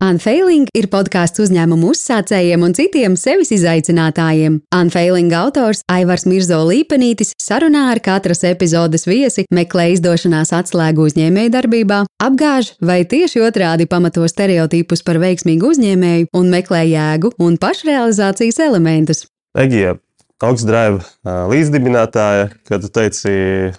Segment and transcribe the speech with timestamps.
[0.00, 4.56] Unfailing ir podkāsts uzņēmumu uzsācējiem un citiem sevis izaicinātājiem.
[4.72, 12.72] Unfailing autors Aivars Mirzo Līpenītis sarunā ar katras epizodes viesi meklē izdošanās atslēgu uzņēmējdarbībā, apgāž
[12.80, 19.26] vai tieši otrādi pamato stereotipus par veiksmīgu uzņēmēju un meklē jēgu un pašrealizācijas elementus.
[19.52, 19.98] Egija,
[20.40, 21.02] Augstdrive
[21.50, 23.32] līdzdibinātāja, kad tu teici,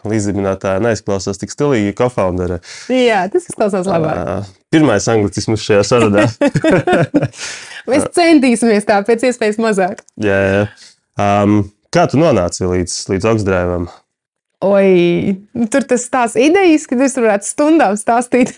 [0.06, 2.60] līdzdibinātāja neizklausās tik stilīgi, co-foundere.
[2.94, 4.52] Jā, tas izklausās labāk.
[4.72, 6.28] Pirmais anglicisms šajā sarunā.
[7.90, 10.06] Mēs centīsimies tā pēc iespējas mazāk.
[10.22, 10.64] jā, jā.
[11.22, 11.64] Um,
[11.94, 13.82] kā tu nonāci līdz, līdz Augstdrive?
[14.62, 15.34] Oi,
[15.74, 18.54] tur tas tās idejas, ka es varētu stundām stāstīt,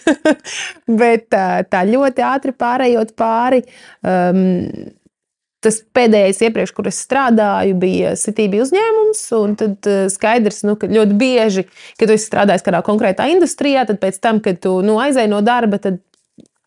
[1.02, 3.63] bet tā ļoti ātri pārējot pāri.
[4.04, 4.91] Um,
[5.63, 9.26] tas pēdējais, iepriekš, kur es strādāju, bija CTB uzņēmums.
[9.59, 11.67] Tad uh, skaidrs, nu, ka ļoti bieži,
[11.99, 15.81] kad tu strādāji kādā konkrētā industrijā, tad pēc tam, kad tu nu, aizēji no darba,
[15.81, 16.02] tad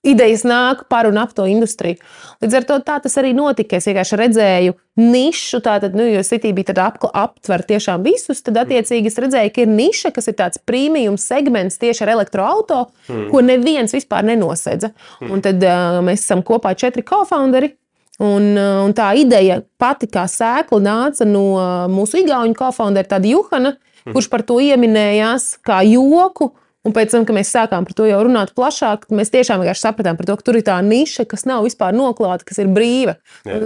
[0.06, 1.98] idejas nāk par un ap to industriju.
[2.42, 3.78] Līdz ar to tā tas arī notika.
[3.78, 6.22] Es vienkārši redzēju nišu, tātad, nu, jo
[6.68, 8.42] tad ap, aptver tiešām visus.
[8.46, 12.92] Tad, attiecīgi, es redzēju, ka ir niša, kas ir tāds premium segments tieši ar elektroautorātu,
[13.10, 13.26] mm.
[13.32, 14.92] ko neviens vispār nenosedza.
[15.20, 15.32] Mm.
[15.32, 17.74] Un tad uh, mēs esam kopā četri co-founderi.
[18.22, 23.74] Un, uh, un tā ideja pati kā sēkla nāca no uh, mūsu igauņu kofoundera, Juhana,
[23.76, 24.14] mm.
[24.14, 26.54] kurš par to ieminējās kā joku.
[26.86, 30.36] Un pēc tam, kad mēs sākām par to jau runāt plašāk, mēs tiešām sapratām, to,
[30.38, 33.16] ka tur ir tā niša, kas nav vispār noklāta, kas ir brīva.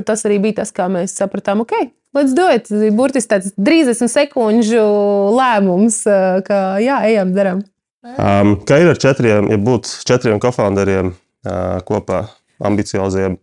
[0.09, 1.75] Tas arī bija tas, kā mēs sapratām, ok,
[2.17, 2.73] let's do it.
[2.97, 4.87] Burtiski tāds 30 sekundžu
[5.37, 7.61] lēmums, uh, ka jā, ejam, darām.
[8.01, 12.25] Um, kā ir ar četriem, ja būtu četriem kofounderiem uh, kopā,
[12.65, 13.37] ambicioziem?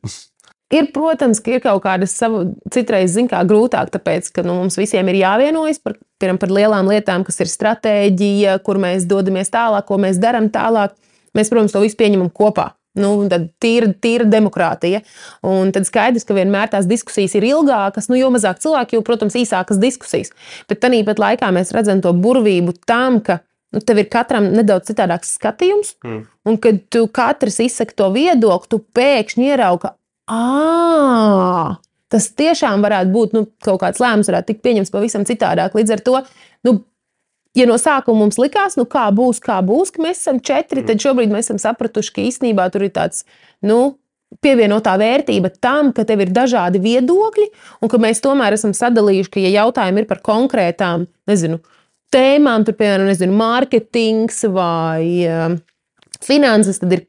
[0.73, 5.07] Ir, protams, ka ir kaut kādas savas, citreiz kā grūtāk, tāpēc, ka nu, mums visiem
[5.07, 9.99] ir jāvienojas par, piram, par lielām lietām, kas ir stratēģija, kur mēs dodamies tālāk, ko
[10.03, 10.97] mēs darām tālāk.
[11.37, 12.73] Mēs, protams, to visu pieņemam kopā.
[12.97, 15.03] Nu, tad tīra, tīra demokrātija.
[15.47, 19.37] Un tad skaidrs, ka vienmēr tās diskusijas ir ilgākas, nu, jo mazāk cilvēku, jo, protams,
[19.37, 20.33] īsākas diskusijas.
[20.67, 23.39] Bet tāpat laikā mēs redzam to burvību tam, ka
[23.75, 25.93] nu, tev ir katram nedaudz citādāks skatījums.
[26.03, 26.25] Mm.
[26.47, 29.93] Un kad tu katrs izsaka to viedokli, tu pēkšņi ieraugi,
[30.31, 31.77] ah,
[32.11, 35.75] tas tiešām varētu būt nu, kaut kāds lēmums, varētu tikt pieņemts pavisam citādāk.
[35.77, 36.21] Līdz ar to,
[36.67, 36.75] nu,
[37.57, 41.01] ja no sākuma mums likās, nu, kā būs, kā būs, ka mēs esam četri, tad
[41.03, 43.25] šobrīd mēs esam sapratuši, ka īstenībā tur ir tāds.
[43.65, 43.97] Nu,
[44.43, 47.45] Pievienotā vērtība tam, ka tev ir dažādi viedokļi,
[47.79, 51.61] un ka mēs tomēr esam sadalījuši, ka, ja jautājumi ir par konkrētām, nezinu,
[52.11, 55.55] tēmām, tur, piemēram, nezinu, mārketings vai uh,
[56.27, 57.05] finanses, tad ir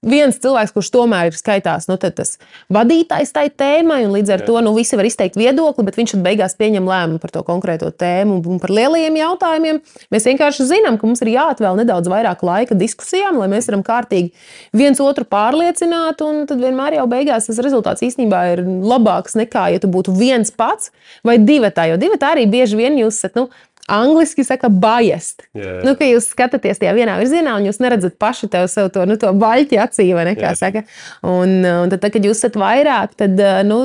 [0.00, 2.38] viens cilvēks, kurš tomēr ir skaitās nu, tas
[2.72, 4.46] vadītājs tai tēmai, un līdz ar Jā.
[4.48, 8.40] to nu, visi var izteikt viedokli, bet viņš beigās pieņem lēmumu par to konkrēto tēmu
[8.40, 9.80] un par lielajiem jautājumiem.
[10.12, 14.32] Mēs vienkārši zinām, ka mums ir jāatvēl nedaudz vairāk laika diskusijām, lai mēs varam kārtīgi
[14.76, 19.82] viens otru pārliecināt, un tad vienmēr jau beigās tas rezultāts īstenībā ir labāks nekā, ja
[19.82, 20.94] tu būtu viens pats
[21.26, 23.36] vai divi tā, jo divi tā arī bieži vien jūs esat.
[23.36, 23.50] Nu,
[23.90, 25.46] Angliski saka, biased.
[25.56, 25.80] Yeah.
[25.86, 29.16] Nu, ka jūs skatāties tajā vienā virzienā, un jūs neredzat paši tev sev to, nu,
[29.20, 30.34] to baļķi acī, vai ne?
[30.38, 30.58] Kā yeah.
[30.58, 30.84] saka.
[31.26, 33.82] Un, un tad, tad, kad jūs esat vairāk, tad nu,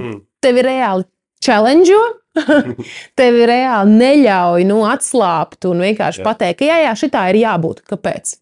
[0.00, 0.18] mm.
[0.44, 1.08] tev ir reāli
[1.44, 2.00] challenge.
[3.18, 6.28] tev ir reāli neļauj nu, atslābt un vienkārši yeah.
[6.28, 7.86] pateikt, ka jā, jā, šitā ir jābūt.
[7.88, 8.36] Kāpēc?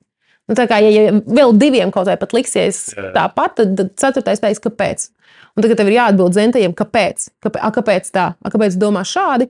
[0.50, 4.43] Nu, tā kā ja, ja vēl diviem kaut vai pat liksies tāpat, tad, tad ceturtais
[4.43, 5.06] teiks, kāpēc.
[5.54, 7.28] Un tagad tev ir jāatbild zentajiem, kāpēc.
[7.44, 8.26] Kāpēc, a, kāpēc tā?
[8.34, 9.48] A, kāpēc domā šādi?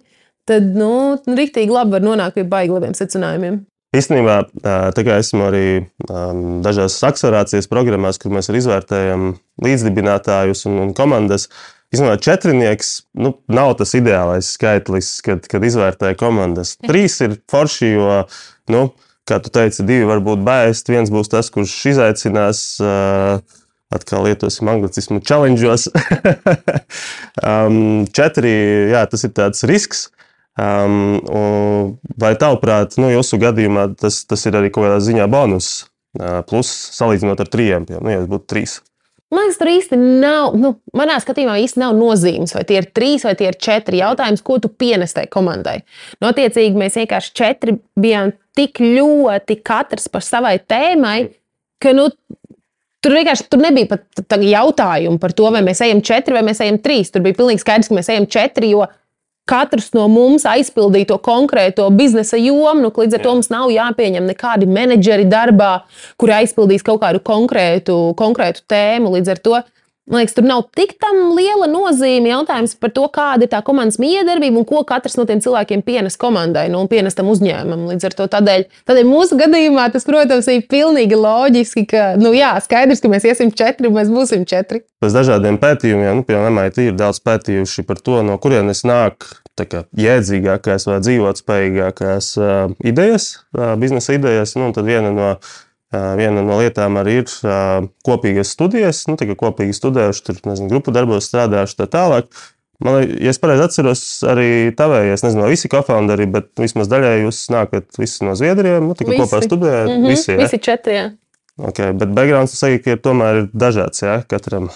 [0.48, 3.62] Tad nu, rīktīgi labi var nonākt pie baigi labiem secinājumiem.
[3.94, 5.66] Īstenībā, tā kā esmu arī
[6.08, 11.46] um, dažās akcelerācijas programmās, kur mēs izvērtējam līdzdibinātājus un, un komandas.
[11.94, 16.74] Īstenībā četrnieks nu, nav tas ideālais skaitlis, kad, kad izvērtē komandas.
[16.82, 18.16] Trīs ir forši, jo,
[18.74, 18.88] nu,
[19.30, 22.64] kā tu teici, divi var būt bēst, viens būs tas, kurš izaicinās.
[22.82, 23.60] Uh,
[23.94, 25.86] atkal lietosim anglicismu, challenge'os.
[27.46, 27.76] um,
[28.10, 28.50] četri,
[28.90, 30.08] jā, tas ir tāds risks.
[30.54, 35.88] Um, vai tavuprāt, nu, jūsu gadījumā tas, tas ir arī kaut kādā ziņā bonus,
[36.20, 38.76] uh, plus salīdzinot ar trijiem, nu, ja būtu trīs?
[39.34, 43.24] Man liekas, tur īsti nav, nu, manā skatījumā īsti nav nozīmes, vai tie ir trīs
[43.26, 43.98] vai tie ir četri.
[43.98, 45.80] Jautājums, ko tu pienes tai komandai?
[46.22, 51.18] No, nu, mēs vienkārši četri bijām tik ļoti katrs par savai tēmai,
[51.82, 52.10] ka nu,
[53.04, 56.78] Tur vienkārši tur nebija pat jautājumu par to, vai mēs ejam četri vai mēs ejam
[56.80, 57.10] trīs.
[57.12, 58.86] Tur bija pilnīgi skaidrs, ka mēs ejam četri, jo
[59.48, 62.86] katrs no mums aizpildīja to konkrēto biznesa jomu.
[62.86, 63.24] Nu, līdz ar Jā.
[63.26, 65.84] to mums nav jāpieņem nekādi menedžeri darbā,
[66.20, 69.12] kuri aizpildīs kaut kādu konkrētu, konkrētu tēmu.
[69.18, 69.60] Līdz ar to
[70.04, 70.98] Man liekas, tur nav tik
[71.32, 75.40] liela nozīme jautājums par to, kāda ir tā komandas miedarbība un ko katrs no tiem
[75.40, 77.86] cilvēkiem pienes komandai nu, un pienes tam uzņēmumam.
[77.88, 82.52] Līdz ar to tādēļ, tādēļ mūsu gadījumā tas, protams, ir pilnīgi loģiski, ka, nu jā,
[82.66, 84.82] skaidrs, ka mēs iesim četri un mēs būsim četri.
[85.00, 89.24] Pēc dažādiem pētījumiem, nu, piemēram, MIT ir daudz pētījuši par to, no kurienes nāk
[89.56, 94.52] kā, jēdzīgākās vai dzīvotspējīgākās uh, idejas, uh, biznesa idejas.
[94.60, 95.36] Nu, tad viena no
[96.18, 97.30] Viena no lietām arī ir
[98.06, 102.30] kopīgas studijas, nu, tā kā kopīgi studējuši, tur nezinu, grupu darbos strādājuši tā tālāk.
[102.84, 107.44] Man liekas, ja es pareizi atceros, arī tavējies, nezinu, visi kofounderi, bet vismaz daļai jūs
[107.54, 109.86] nākat visi no Zviedriem, nu, tikai kopā studējat.
[109.88, 110.40] Mm -hmm, visi, ja?
[110.42, 110.96] visi četri.
[110.98, 111.12] Jā.
[111.54, 114.68] Okay, bet backgrounds ka ir tomēr dažāds, jā, katram.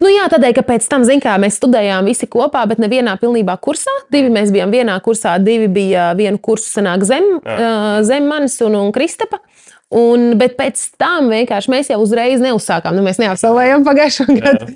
[0.00, 3.56] Nu jā, tādēļ, ka pēc tam, zināmā mērā, mēs studējām visi kopā, bet nevienā pilnībā
[3.64, 3.92] kursā.
[4.12, 8.76] Divi mēs bijām vienā kursā, divi bija vienu kursu senāk zem, uh, zem manis un,
[8.76, 9.40] un Kristapa.
[9.94, 12.96] Un, bet pēc tam vienkārši mēs jau uzreiz neuzsākām.
[12.96, 14.72] Nu, mēs neapsolvējām pagājušo gadu.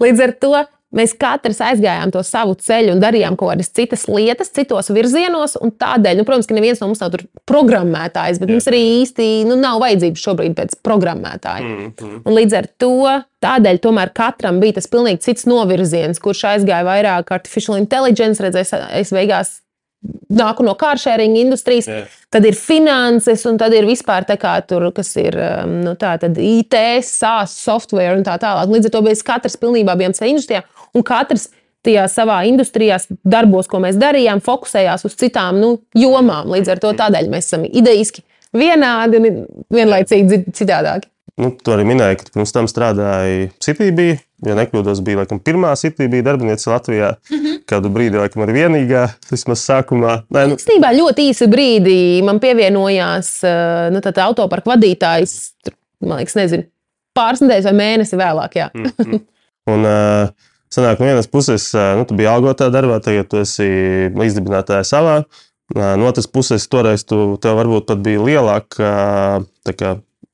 [0.00, 0.52] Līdz ar to
[0.96, 5.56] mēs katrs aizgājām to savu ceļu un darījām kaut kādas citas lietas, citos virzienos.
[5.80, 7.16] Tādēļ, nu, protams, ka neviens no mums nav
[7.48, 8.58] programmētājs, bet Jā.
[8.58, 11.64] mums arī īsti nu, nav vajadzības šobrīd pēc programmētāja.
[11.64, 12.20] Mm -hmm.
[12.24, 12.92] Un līdz ar to
[13.46, 19.12] tādēļ tomēr katram bija tas pilnīgi cits novirziens, kurš aizgāja vairāk artificial intelligence, redzēs, es
[19.12, 19.60] beigās
[20.32, 22.18] nāku no kāršēringa industrijas, yeah.
[22.32, 26.14] tad ir finanses, un tad ir vispār tā kā tur, kas ir um, nu, tā,
[26.40, 26.76] IT,
[27.06, 28.72] SaaS, software un tā tālāk.
[28.72, 30.64] Līdz ar to mēs katrs pilnībā bijām savā industrijā,
[30.96, 31.50] un katrs
[31.84, 36.50] tajā savā industrijā darbos, ko mēs darījām, fokusējās uz citām nu, jomām.
[36.52, 38.24] Līdz ar to tādēļ mēs esam idejiski
[38.56, 41.10] vienādi un vienlaicīgi citādāki.
[41.40, 44.02] Nu, tu arī minēji, ka pirms tam strādāji CityB.
[44.46, 47.10] Ja nekļūdos, bija laikam, pirmā CityB darbiniece Latvijā.
[47.28, 47.56] Mm -hmm.
[47.68, 50.22] Kādu brīdi, laikam, arī vienīgā, vismaz sākumā.
[50.32, 50.56] Nē, nu...
[50.56, 55.52] Īstenībā ļoti īsi brīdi man pievienojās eh, nu, autoparka vadītājs.
[56.00, 56.64] Man liekas, nezinu,
[57.14, 58.56] pāris nedēļas vai mēnesi vēlāk.
[58.74, 59.20] Mm -hmm.
[59.70, 60.32] Un, uh,
[60.72, 63.68] sanāk, no vienas puses, uh, nu, tu biji algotā darbā, tagad tu esi
[64.16, 65.24] līdzdibinātāja savā.
[65.74, 69.44] No otras puses, toreiz tu, tev varbūt pat bija lielāka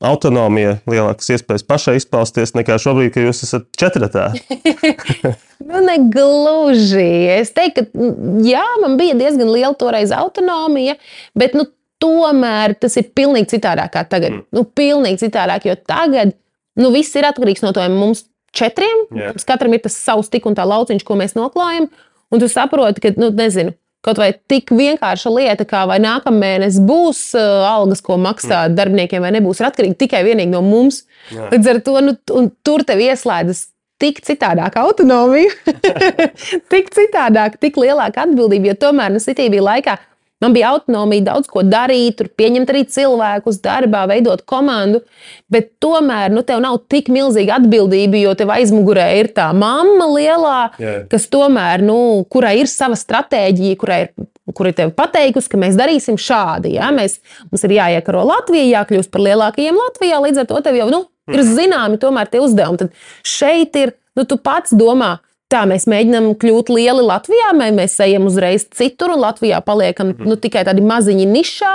[0.05, 4.29] autonomija, lielākas iespējas pašai izpausties nekā šobrīd, kad jūs esat četratā?
[5.69, 7.09] nu, ne gluži.
[7.39, 8.11] Es teiktu, ka
[8.45, 10.99] jā, man bija diezgan liela toreiz autonomija,
[11.39, 11.69] bet nu,
[12.03, 14.35] tomēr tas ir pilnīgi citādāk kā tagad.
[14.35, 14.47] Mm.
[14.53, 16.35] Nu, pilnīgi citādāk, jo tagad
[16.77, 18.27] nu, viss ir atkarīgs no to mums
[18.57, 19.07] četriem.
[19.17, 19.37] Yeah.
[19.49, 21.89] Katram ir tas savs tik un tā lauciņš, ko mēs noklājam.
[22.33, 23.73] Un tu saproti, ka, nu, nezinu,
[24.07, 28.77] Kaut vai tik vienkārša lieta, kā vai nākamēnes būs uh, algas, ko maksāt mm.
[28.79, 31.03] darbiniekiem, vai nebūs, ir atkarīga tikai no mums.
[31.35, 31.49] Jā.
[31.51, 32.15] Līdz ar to nu,
[32.63, 33.67] tur tev ieslēdzas
[33.99, 35.51] tik citādāka autonomija,
[36.73, 38.71] tik citādāka, tik lielāka atbildība.
[38.73, 39.97] Jo tomēr nu, Citybī laikā
[40.45, 45.01] Man bija autonomija daudz ko darīt, tur pieņemt arī cilvēkus darbā, veidot komandu,
[45.53, 50.59] bet tomēr nu, tev nav tik milzīga atbildība, jo tev aizmugurē ir tā mamma lielā,
[50.83, 51.05] yeah.
[51.09, 51.99] kas tomēr, nu,
[52.29, 54.13] kurai ir sava stratēģija, kurai ir
[54.55, 56.77] kur ir tev pateikusi, ka mēs darīsim šādi.
[56.77, 56.93] Ja?
[56.95, 57.19] Mēs,
[57.51, 61.41] mums ir jāiekaro Latvija, jākļūst par lielākajiem Latvijā, līdz ar to tev jau nu, ir
[61.43, 61.55] mhm.
[61.59, 62.85] zināmi tomēr tie uzdevumi.
[62.85, 65.17] Tad šeit ir, nu, tu pats domā,
[65.57, 70.29] Tā mēs mēģinām kļūt lieli Latvijā, vai mēs ejam uzreiz citur, un Latvijā paliekam mm
[70.29, 71.71] nu, tikai tādi maziņi nišā,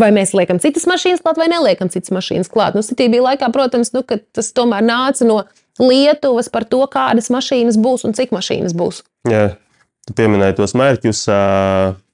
[0.00, 2.78] vai mēs liekam citas mašīnas klāt, vai neliekam citas mašīnas klāt.
[2.78, 5.42] Nu, Citībā laikā, protams, nu, tas tomēr nāca no
[5.82, 9.02] Lietuvas par to, kādas mašīnas būs un cik mašīnas būs.
[9.28, 9.58] Jā,
[10.08, 11.26] tu pieminēji tos mērķus.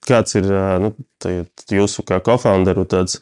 [0.08, 0.50] Kāds ir
[0.82, 0.94] nu,
[1.70, 3.20] jūsu kā kofounderu tāds?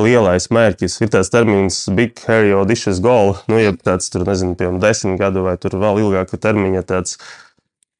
[0.00, 0.96] lielais mērķis.
[1.04, 5.44] Ir tāds termins, big hairy auditions goal, nu, ja tāds tur, nezinu, piemēram, desmit gadu
[5.44, 7.18] vai vēl ilgāka termiņa tāds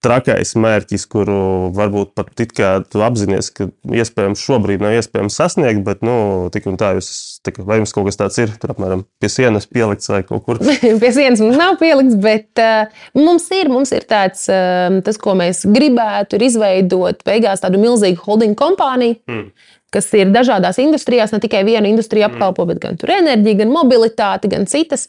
[0.02, 3.68] trakais mērķis, kuru varbūt pat it kā tu apzinājies, ka
[4.02, 6.14] iespējams šobrīd nav iespējams sasniegt, bet, nu,
[6.54, 7.11] tik un tā jūs,
[7.47, 10.62] tik, vai jums kaut kas tāds ir, tur apmēram pie sienas pielikts vai kaut kur?
[11.02, 15.37] pie sienas mums nav pielikts, bet uh, mums ir, mums ir tāds, uh, tas, ko
[15.38, 19.21] mēs gribētu, ir izveidot beigās tādu milzīgu holding kompāniju.
[19.30, 22.32] Mm kas ir dažādās industrijās, ne tikai vienu industriju mm.
[22.32, 25.04] apkalpo, bet gan enerģiju, gan mobilitāti, gan citas,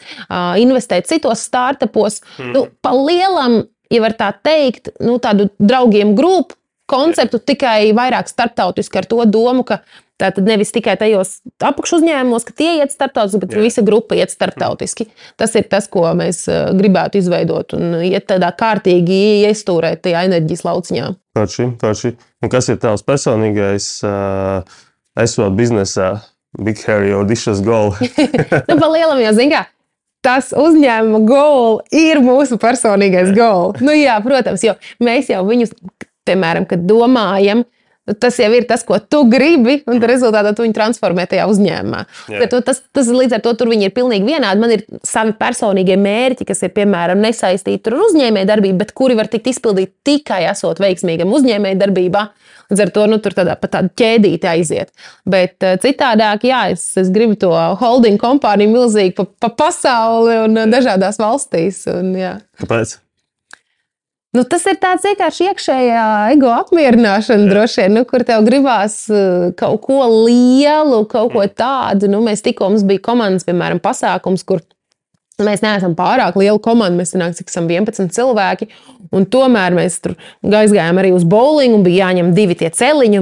[0.60, 2.20] investēt citos startupos.
[2.36, 2.50] Mm.
[2.52, 3.62] Nu, pa lielam,
[3.94, 6.58] ja var tā teikt, nu, tādu draugiem grupu
[6.90, 9.80] konceptu tikai vairāk starptautiski ar to domu, ka
[10.22, 13.64] tā tad nevis tikai tajos apakšu uzņēmumos, ka tie iet starptautiski, bet Jā.
[13.66, 15.08] visa grupa iet starptautiski.
[15.40, 16.44] Tas ir tas, ko mēs
[16.78, 21.10] gribētu izveidot un iet tādā kārtīgi iestūrēt tajā enerģijas lauciņā.
[21.40, 22.14] Taču, taču.
[22.44, 24.84] Un kas ir tavs personīgais, uh,
[25.20, 26.18] esot biznesā,
[26.62, 27.96] Big Harry Auditions Goal?
[28.70, 29.66] nu, pa lielam jau zini, kā
[30.24, 33.76] tas uzņēmuma goal ir mūsu personīgais goal.
[33.84, 35.76] Nu, jā, protams, jo mēs jau viņus,
[36.28, 37.66] piemēram, kad domājam,
[38.20, 42.02] Tas jau ir tas, ko tu gribi, un rezultātā tu viņu transformē tajā uzņēmumā.
[42.52, 44.60] To, tas, tas līdz ar to tur viņi ir pilnīgi vienādi.
[44.60, 49.48] Man ir savi personīgie mērķi, kas ir piemēram nesaistīti ar uzņēmējdarbību, bet kuri var tikt
[49.54, 52.26] izpildīti tikai esot veikmīgam uzņēmējdarbībā.
[52.74, 54.92] Līdz ar to nu, tur tādā, pa tādu ķēdīti aiziet.
[55.30, 60.66] Bet uh, citādāk, jā, es, es gribu to holding kompāniju milzīgi pa, pa pasauli un
[60.74, 61.86] dažādās valstīs.
[61.94, 62.36] Un, jā.
[62.60, 62.98] Kāpēc?
[64.34, 69.52] Nu, tas ir tāds vienkārši iekšējā ego apmierināšana, droši vien, nu, kur tev gribās uh,
[69.60, 72.10] kaut ko lielu, kaut ko tādu.
[72.10, 74.64] Nu, mēs tikko mums bija komandas, piemēram, pasākums, kur
[75.38, 76.98] mēs neesam pārāk liela komanda.
[77.04, 78.72] Mēs cik esam 11 cilvēki.
[79.14, 83.22] Un tomēr mēs tur aizgājām arī uz bowlingu, un bija jāņem divi tie celiņi.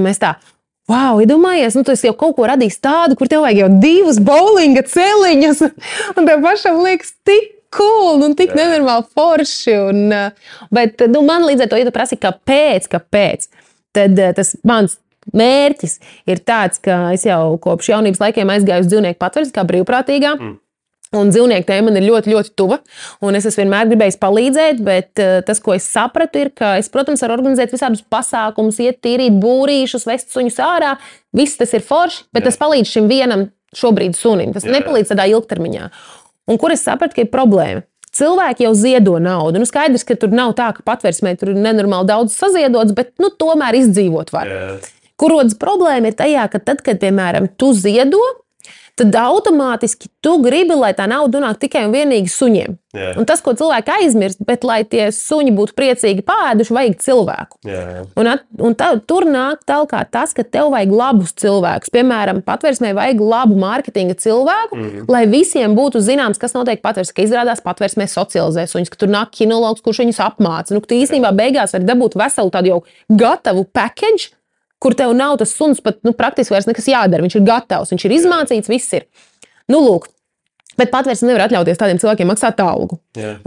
[0.90, 4.82] Wow, iedomājies, nu, tu jau kaut ko radījis tādu, kur tev vajag jau divus bowlinga
[4.88, 5.60] celiņus.
[6.16, 9.76] Un tev pašam liekas, tik cool, nu, tik nenormāli forši.
[9.90, 13.48] Un, uh, bet nu, man līdz ar to, ja tu prasi, kāpēc, kāpēc,
[13.96, 14.98] tad uh, tas mans
[15.36, 16.00] mērķis
[16.30, 20.34] ir tāds, ka es jau kopš jaunības laikiem aizgāju uz dzīvnieku patversmi, kā brīvprātīgā.
[20.38, 20.58] Mm.
[21.12, 22.78] Un dzīvnieku tēma man ir ļoti, ļoti tuva.
[23.36, 27.20] Es esmu vienmēr gribējis palīdzēt, bet uh, tas, ko es sapratu, ir, ka es, protams,
[27.24, 30.94] varu organizēt visādus pasākumus, iet tīrīt būrīšus, vest suņus ārā.
[31.36, 32.48] Viss tas ir forši, bet Jā.
[32.48, 34.56] tas palīdz šim vienam šobrīd sunim.
[34.56, 34.72] Tas Jā.
[34.78, 35.90] nepalīdz tādā ilgtermiņā.
[36.50, 37.84] Un kur es sapratu, ka ir problēma?
[38.12, 39.62] Cilvēki jau ziedo naudu.
[39.62, 43.30] Nu, skaidrs, ka tur nav tā, ka patvērsmē tur ir nenormāli daudz saziedots, bet nu,
[43.40, 44.50] tomēr izdzīvot var.
[44.50, 44.90] Yeah.
[45.20, 48.20] Kur rodas problēma ir tajā, ka tad, kad, piemēram, tu ziedo,
[48.98, 52.78] tad automātiski tu gribi, lai tā nauda nonāk tikai un vienīgi suņiem.
[52.92, 53.14] Jā.
[53.16, 57.56] Un tas, ko cilvēki aizmirst, bet lai tie suņi būtu priecīgi pāēduši, vajag cilvēku.
[57.64, 58.02] Jā.
[58.20, 61.92] Un, at, un tā, tur nāk tālāk tas, ka tev vajag labus cilvēkus.
[61.94, 65.08] Piemēram, patvērsmē vajag labu mārketinga cilvēku, mm.
[65.12, 67.16] lai visiem būtu zināms, kas notiek patvērsmē.
[67.16, 70.76] Ka izrādās patvērsmē socializē suņus, ka tur nāk kinologs, kurš viņus apmāca.
[70.76, 74.34] Nu, tu īstenībā beigās vari dabūt veselu tādu jau gatavu package
[74.82, 77.22] kur tev nav tas suns pat nu, praktiski vairs nekas jādara.
[77.24, 79.06] Viņš ir gatavs, viņš ir izmācīts, viss ir.
[79.70, 80.10] Nu, lūk,
[80.78, 82.96] Bet patvērsme nevar atļauties tādiem cilvēkiem maksāt algu.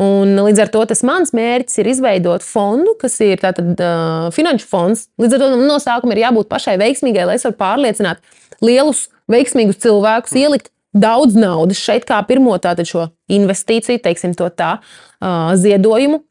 [0.01, 4.70] Un, līdz ar to tas mans mērķis ir izveidot fondu, kas ir tātad, uh, finanšu
[4.70, 5.08] fonds.
[5.22, 8.22] Līdz ar to no sākuma ir jābūt pašai veiksmīgai, lai es varu pārliecināt
[8.65, 14.75] lielus, veiksmīgus cilvēkus, ielikt daudz naudas šeit, kā pirmo tātad šo investīciju, teiksim to tā,
[14.77, 16.22] uh, ziedojumu.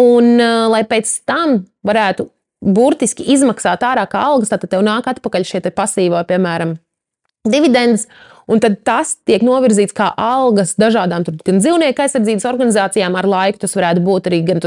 [0.00, 2.30] Un uh, lai pēc tam varētu
[2.64, 6.76] burtiski izmaksāt ārā kā algas, tad tev nāk atpakaļ šie pasīvā, piemēram,
[7.50, 8.06] dividendes.
[8.46, 13.16] Un tad tas tiek novirzīts kā algas dažādām tur, gan dzīvnieku aizsardzības organizācijām.
[13.18, 14.62] Ar laiku tas varētu būt arī gan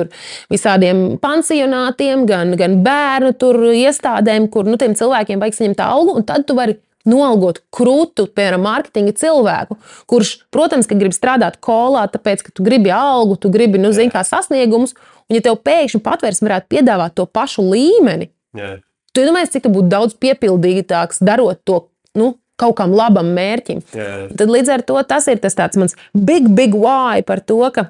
[0.52, 3.32] visādiem pansionātiem, gan, gan bērnu
[3.80, 6.18] iestādēm, kur nu, tiem cilvēkiem vajag saņemt algu.
[6.28, 6.76] Tad tu vari
[7.08, 9.80] nolgot krūtu, piemēram, mārketinga cilvēku,
[10.12, 14.26] kurš, protams, grib strādāt kolā, tāpēc, ka tu gribi algu, tu gribi, nu, zini, kā
[14.28, 14.98] sasniegumus.
[15.30, 18.80] Un, ja tev pēkšņi patvērs varētu piedāvāt to pašu līmeni, yeah.
[19.14, 21.84] tu domāji, cik tu būtu daudz piepildītāks darot to
[22.18, 23.84] nu, kaut kam labam mērķim.
[23.96, 24.28] Yeah.
[24.36, 27.88] Tad līdz ar to tas ir tas mans big, big why par to, ka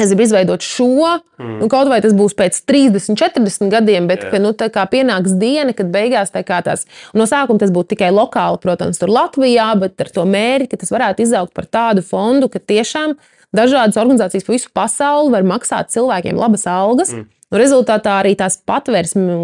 [0.00, 1.56] es gribu izveidot šo, mm.
[1.60, 4.32] nu, kaut vai tas būs pēc 30, 40 gadiem, bet yeah.
[4.32, 6.86] ka, nu, kā pienāks diena, kad beigās tā kā tās,
[7.16, 10.94] no sākuma tas būtu tikai lokāli, protams, tur Latvijā, bet ar to mērķi, ka tas
[10.94, 13.18] varētu izaugt par tādu fondu, ka tiešām
[13.56, 17.14] dažādas organizācijas pa visu pasauli var maksāt cilvēkiem labas algas.
[17.14, 17.28] Mm.
[17.50, 19.36] Un rezultātā arī tās patvērsme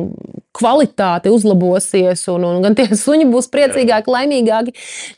[0.56, 4.74] kvalitāte uzlabosies, un, un gan tie suņi būs priecīgāki, laimīgāki,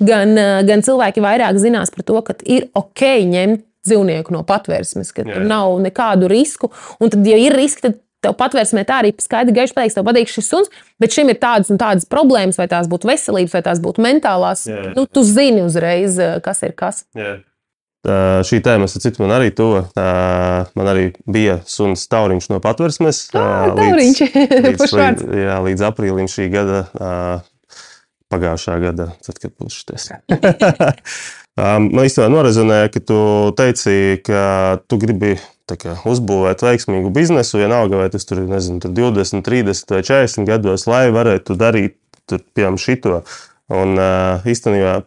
[0.09, 0.35] gan,
[0.69, 5.45] gan cilvēki vairāk zinās par to, ka ir ok ņemt dzīvnieku no patvērsmes, ka tur
[5.49, 6.73] nav nekādu risku.
[7.01, 10.33] Un tad, ja ir riski, tad tev patvērsmē tā arī skaidri gaiši pateiks, tev patīk
[10.33, 13.83] šis suns, bet šim ir tādas un tādas problēmas, vai tās būtu veselības, vai tās
[13.85, 14.67] būtu mentālās.
[14.69, 14.93] Jā.
[14.97, 17.05] Nu, tu zini uzreiz, kas ir kas.
[17.17, 17.39] Jā.
[18.07, 19.83] Šī tēma, citu, man arī tuva.
[20.79, 23.25] Man arī bija suns tauriņš no patversmes.
[23.35, 24.23] Uh, līdz,
[24.69, 26.85] līdz, līdz, jā, līdz aprīlim šī gada,
[28.31, 30.09] pagājušā gada, tad, kad būs šis.
[31.91, 33.21] man īstenībā norezonēja, ka tu
[33.59, 34.43] teici, ka
[34.87, 35.35] tu gribi
[35.69, 41.09] kā, uzbūvēt veiksmīgu biznesu, vienalga vai tas tur, tur 20, 30 vai 40 gados, lai
[41.13, 41.99] varētu darīt
[42.31, 43.23] tur, piemēram, šito.
[43.75, 43.99] Un
[44.49, 45.01] īstenībā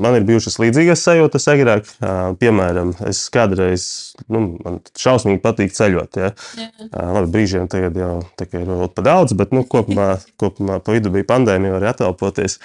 [0.00, 1.88] Man ir bijušas līdzīgas sajūtas agrāk.
[2.40, 3.86] Piemēram, es kādreiz,
[4.32, 6.20] nu, man šausmīgi patīk ceļot.
[6.20, 6.32] Ja?
[6.58, 6.68] Jā.
[6.92, 11.28] Labi, brīžiem tagad jau ir vēl pa daudz, bet nu, kopumā, kopumā pa vidu bija
[11.34, 12.58] pandēmija, var atelpoties.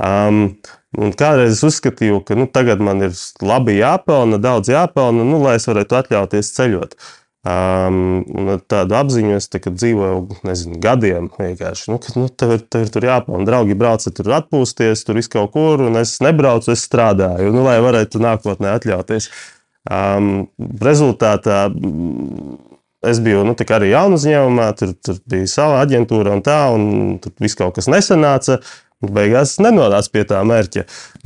[0.00, 0.56] Um,
[0.96, 5.58] un kādreiz es uzskatīju, ka nu, tagad man ir labi jāpelna, daudz jāpelna, nu, lai
[5.60, 6.96] es varētu atļauties ceļot.
[6.96, 11.30] Uh, Um, tādu apziņu es tā, dzīvoju nezinu, gadiem.
[11.38, 11.86] Vienkārši.
[11.88, 13.46] Nu, ka, nu, tev, tev ir tur jāpelnā.
[13.48, 17.78] Draugi brauc, tur atpūsties, tur viss kaut kur, un es nebraucu, es strādāju, nu, lai
[17.80, 19.30] varētu nākotnē atļauties.
[19.88, 20.50] Um,
[20.84, 21.62] rezultātā
[23.08, 27.32] es biju nu, arī jaunu uzņēmumā, tur, tur bija sava aģentūra un tā, un tur
[27.40, 28.60] viss kaut kas nesanāca.
[29.00, 30.82] Beigās nenonāca pie tā mērķa,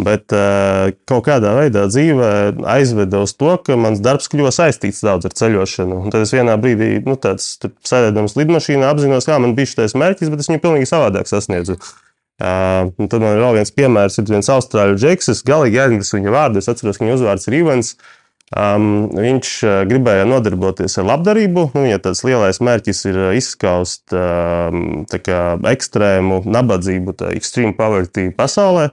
[0.06, 2.28] bet uh, kaut kādā veidā dzīvē
[2.70, 5.98] aizveda uz to, ka mans darbs kļuva saistīts daudz ar ceļošanu.
[6.04, 10.30] Un tad es vienā brīdī, nu, tāds sēdēdams lidmašīnā, apzinos, kā man bija šis mērķis,
[10.30, 11.74] bet es viņu pilnīgi savādāk sasniedzu.
[12.38, 16.34] Uh, tad man ir vēl viens piemērs, ir viens austrāļu džeks, es galīgi aizmirsu viņa
[16.34, 17.96] vārdu, es atceros, ka viņa uzvārds ir Ivans.
[18.52, 21.70] Um, viņš uh, gribēja nodarboties ar labdarību.
[21.72, 25.40] Nu, viņa tāds lielais mērķis ir izskaust um, kā,
[25.72, 28.90] ekstrēmu nabadzību, tā extreme poverty pasaulē.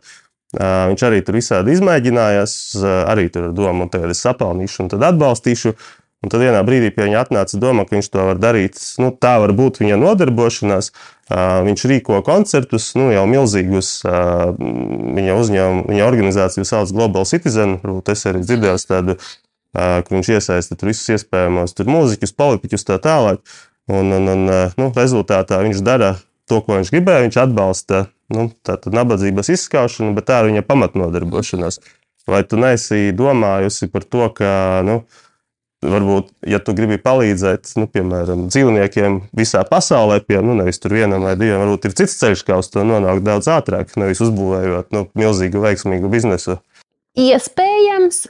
[0.51, 4.93] Uh, viņš arī tur visādi izmēģinājās, uh, arī tur ar domu, tagad es sapelnīšu un
[4.96, 5.75] tad atbalstīšu.
[6.22, 8.78] Un tad vienā brīdī pie viņa atnāca doma, ka viņš to var darīt.
[9.01, 10.92] Nu, tā var būt viņa nodarbošanās.
[11.66, 13.90] Viņš rīko koncertus, nu, jau milzīgus.
[14.06, 17.80] Viņa uzņēmuma, viņa organizāciju sauc Global Citizen.
[18.13, 19.16] Es arī dzirdēju tādu,
[19.74, 23.42] ka viņš iesaista visus iespējamos mūziķus, politiķus tā tālāk.
[23.90, 24.46] Un, un, un
[24.78, 26.12] nu, rezultātā viņš dara
[26.46, 27.25] to, ko viņš gribēja.
[27.25, 31.82] Viņš atbalsta nu, nabadzības izskaušanu, bet tā ir viņa pamatnodarbošanās.
[32.30, 34.54] Vai tu neesi domājusi par to, ka.
[34.86, 35.01] Nu,
[35.82, 41.26] Varbūt, ja tu gribi palīdzēt, nu, piemēram, dzīvniekiem visā pasaulē, pie, nu, nevis tur vienam
[41.26, 45.08] vai diviem, varbūt ir cits ceļš, kā uz to nonākt daudz ātrāk, nevis uzbūvējot nu,
[45.18, 46.60] milzīgu, veiksmīgu biznesu.
[47.18, 48.28] Iespējams,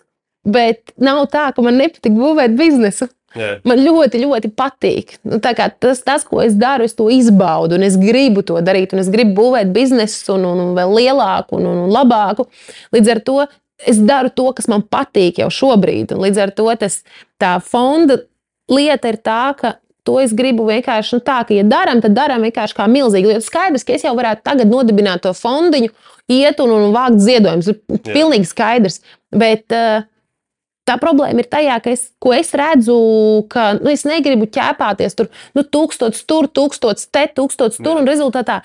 [0.47, 3.11] bet nav tā, ka man nepatīk būvēt biznesu.
[3.35, 3.59] Yeah.
[3.67, 5.13] Man ļoti, ļoti patīk.
[5.27, 9.03] Nu, tas, tas, ko es daru, es to izbaudu, un es gribu to darīt, un
[9.03, 12.47] es gribu būvēt biznesu, un, un, un vēl lielāku un, un labāku.
[12.95, 13.37] Līdz ar to
[13.87, 16.15] es daru to, kas man patīk jau šobrīd.
[16.15, 17.01] Un līdz ar to tas,
[17.41, 18.21] tā fonda
[18.71, 19.75] lieta ir tā, ka
[20.07, 23.35] to es gribu vienkārši nu, tā, ka, ja darām, tad darām vienkārši kā milzīgi.
[23.35, 25.91] Jo skaidrs, ka es jau varētu tagad nodibināt to fondiņu,
[26.31, 27.69] iet un, un vākt ziedojumus.
[27.73, 29.01] Ir pilnīgi skaidrs.
[29.31, 30.07] Bet, uh,
[30.89, 32.95] Tā problēma ir tajā, ka es, es redzu,
[33.53, 38.57] ka nu, es negribu ķēpāties tur, nu, tūkstots tur, tūkstots te, tūkstots tur, un rezultātā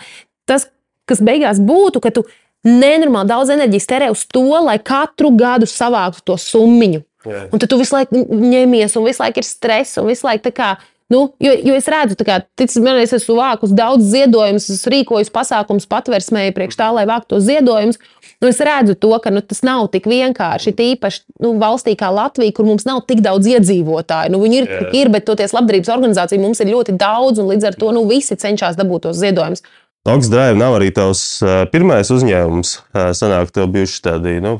[0.49, 0.64] tas,
[1.06, 2.25] kas beigās būtu, ka tu
[2.66, 7.04] nenormāli daudz enerģijas tērē uz to, lai katru gadu savāktu to summu.
[7.26, 10.54] Un tad tu visu laiku ņemies, un visu laiku ir stress, un visu laiku tā
[10.54, 10.75] kā.
[11.11, 16.54] Nu, jo, jo es redzu, ka es esmu vākus daudz ziedojumus, esmu rīkojis pasākumus patversmēji
[16.56, 18.00] priekš tā, lai vāktu tos ziedojumus.
[18.42, 20.75] Nu, es redzu to, ka nu, tas nav tik vienkārši.
[20.76, 24.35] Tīpaši nu, valstī kā Latvija, kur mums nav tik daudz iedzīvotāju.
[24.35, 24.90] Nu, viņi ir, yeah.
[24.99, 28.37] ir, bet toties labdarības organizācija mums ir ļoti daudz, un līdz ar to nu, visi
[28.37, 29.62] cenšas dabūt tos ziedojumus.
[30.07, 31.40] Oks Drive nav arī tavs
[31.73, 32.77] pirmais uzņēmums.
[33.19, 34.53] Sanāk, tev bijuši tādi nu,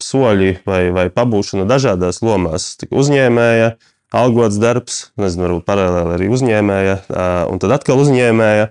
[0.00, 2.70] soļi vai, vai pabūšana dažādās lomās.
[2.80, 3.74] Tik uzņēmēja,
[4.16, 6.96] algots darbs, nezinu, varbūt paralēli arī uzņēmēja,
[7.52, 8.70] un tad atkal uzņēmēja.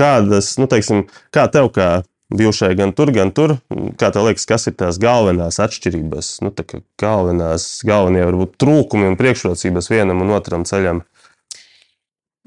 [0.00, 1.88] Kādas, nu, teiksim, kā tev kā
[2.36, 3.56] bijušai gan tur, gan tur,
[3.98, 9.16] kā tev liekas, kas ir tās galvenās atšķirības, nu, tā galvenās, galvenie varbūt trūkumi un
[9.18, 11.02] priekšrocības vienam un otram ceļam?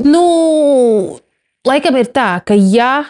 [0.03, 0.23] Nu,
[1.67, 3.05] laikam ir tā, ka ja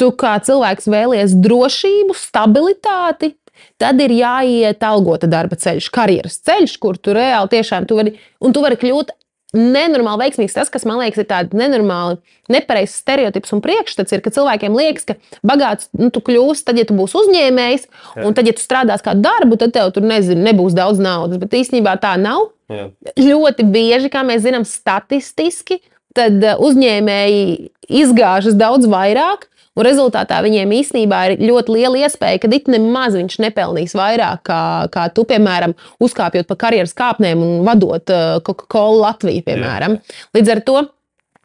[0.00, 3.34] tu kā cilvēks vēlies drošību, stabilitāti,
[3.80, 8.56] tad ir jāiet algota darba ceļš, karjeras ceļš, kur tu reāli tiešām tu vari, un
[8.56, 9.12] tu vari kļūt
[9.56, 10.54] nenormāli veiksmīgs.
[10.54, 12.20] Tas, kas man liekas, ir tāds nenormāli
[12.52, 16.86] nepareizs stereotips un priekšstats, ir, ka cilvēkiem liekas, ka bagāts nu, tu kļūsi tad, ja
[16.86, 18.24] tu būsi uzņēmējs, Jā.
[18.26, 21.42] un tad, ja tu strādās kā darbu, tad tev tur nezinu, nebūs daudz naudas.
[21.42, 22.52] Bet īstenībā tā nav.
[22.70, 22.88] Jā.
[23.18, 25.80] Ļoti bieži, kā mēs zinām, statistiski,
[26.16, 27.70] tad uh, uzņēmēji
[28.02, 29.48] izgāžas daudz vairāk.
[29.78, 34.62] Un rezultātā viņiem īstenībā ir ļoti liela iespēja, ka it nemaz viņš nepelnīs vairāk, kā,
[34.92, 39.94] kā tu, piemēram, uzkāpjot pa karjeras kāpnēm un vadot uh, Coca-Cola Latviju, piemēram.
[40.00, 40.24] Jā.
[40.36, 40.82] Līdz ar to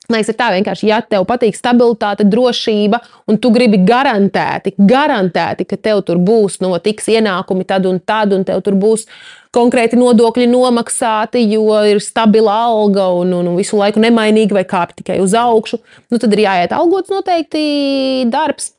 [0.05, 5.65] Man liekas, ir tā vienkārši, ja tev patīk stabilitāte, drošība, un tu gribi garantēti, garantēti
[5.65, 9.07] ka tev tur būs no tiks ienākumi tad un tad, un tev tur būs
[9.55, 15.01] konkrēti nodokļi nomaksāti, jo ir stabila alga un, un, un visu laiku nemainīga vai kāpj
[15.01, 18.73] tikai uz augšu, nu tad ir jāiet algots noteikti darbs.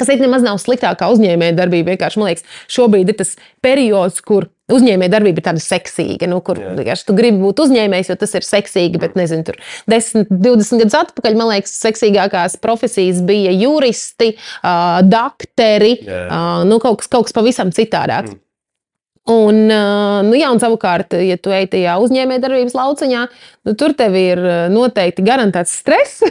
[0.00, 1.92] Tas nemaz nav sliktākā uzņēmējdarbība.
[1.92, 6.26] Vienkārši man liekas, šobrīd ir tas periods, kur uzņēmējdarbība ir tāda seksīga.
[6.30, 9.00] Nu, kur vienkārši tu gribi būt uzņēmējs, jo tas ir seksīgi.
[9.02, 9.60] Bet, nezinu, tur
[9.92, 16.26] 10, 20 gadus atpakaļ, man liekas, seksīgākās profesijas bija juristi, uh, yeah.
[16.26, 18.34] uh, nu, kaut, kas, kaut kas pavisam citādāks.
[19.30, 23.20] Un, nu, jā, un savukārt, ja tu ej tajā uzņēmējdarbības lauciņā,
[23.68, 24.42] nu, tur tev ir
[24.74, 26.24] noteikti garantēts stress.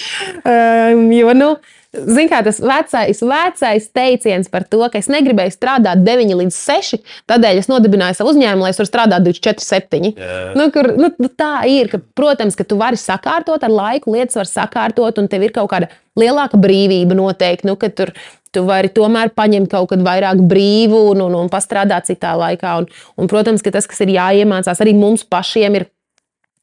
[1.20, 1.50] jo, nu,
[1.90, 7.00] Ziniet, kā tas vecais, vecais teiciens par to, ka es negribēju strādāt 9 līdz 6,
[7.26, 10.06] tādēļ es nodibināju savu uzņēmumu, lai es varētu strādāt 24, 7.
[10.12, 10.52] Yeah.
[10.54, 14.38] Nu, kur, nu, nu, tā ir, ka, protams, ka tu vari sakārtot ar laiku, lietas
[14.38, 17.66] var sakārtot, un tev ir kaut kāda lielāka brīvība noteikti.
[17.66, 18.14] Nu, tur,
[18.50, 22.72] Tu vari tomēr paņemt kaut kādu vairāk brīvu un, un, un pastrādāt citā laikā.
[22.82, 25.86] Un, un, protams, ka tas, kas ir jāiemācās, arī mums pašiem ir,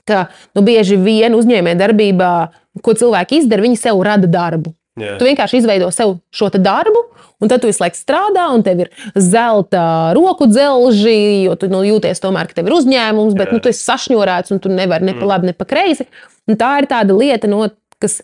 [0.08, 2.32] ka nu, bieži vien uzņēmējdarbībā,
[2.84, 4.74] ko cilvēki izdara, viņi sev rada darbu.
[4.98, 5.16] Jā.
[5.20, 7.04] Tu vienkārši izveido sev šo darbu,
[7.40, 11.84] un tad tu visu laiku strādā, un tev ir zelta roku dzelži, jo tu nu,
[11.86, 13.54] jūties tomēr, ka tev ir uzņēmums, bet Jā.
[13.54, 15.30] nu, tu esi sašņorēts, un tu nevari ne pa Mm.
[15.30, 16.08] labi, ne pa kreisi.
[16.50, 17.68] Un tā ir tāda lieta, no,
[18.02, 18.22] kas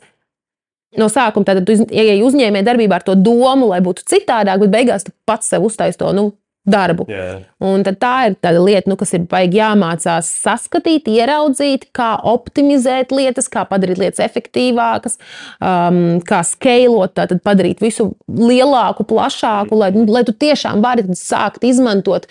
[0.99, 5.07] no sākuma tad tu ieeji uzņēmē darbībā ar to domu, lai būtu citādāk, bet beigās
[5.07, 6.29] tu pats sev uztaisīji to nu,
[6.63, 7.05] darbu.
[7.83, 13.49] Tad tā ir tāda lieta, nu, kas ir baigi jāmācās saskatīt, ieraudzīt, kā optimizēt lietas,
[13.51, 15.19] kā padarīt lietas efektīvākas,
[15.59, 21.67] um, kā skalot, tātad padarīt visu lielāku, plašāku, lai, nu, lai tu tiešām vari sākt
[21.67, 22.29] izmantot.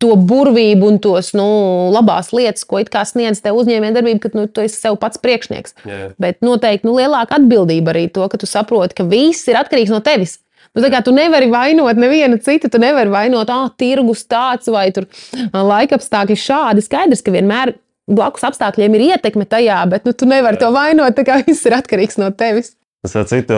[0.00, 1.46] To burvību un tos nu,
[1.92, 5.74] labās lietas, ko it kā sniedz tev uzņēmējdarbība, kad nu, tu esi sev pats priekšnieks.
[5.84, 5.98] Jā.
[6.20, 10.00] Bet noteikti nu, lielāka atbildība arī to, ka tu saproti, ka viss ir atkarīgs no
[10.04, 10.38] tevis.
[10.72, 15.08] Nu, kā tu nevari vainot nevienu citu, tu nevari vainot, ah, tirgus tāds vai tur
[15.52, 16.84] laika apstākļi šādi.
[16.86, 17.74] Skaidrs, ka vienmēr
[18.10, 21.76] blakus apstākļiem ir ietekme tajā, bet nu, tu nevari to vainot, tā kā viss ir
[21.76, 22.76] atkarīgs no tevis.
[23.06, 23.56] Starp citu,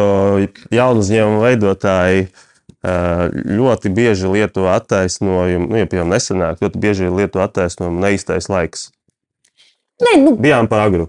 [0.73, 2.49] jaunu uzņēmumu veidotāji ā,
[2.83, 8.89] ļoti bieži lieto attaisnojumu, nu, ja piemēram nesenāk, ļoti bieži lieto attaisnojumu neīstais laiks.
[10.03, 11.07] Nē, nu, Bijām pāri.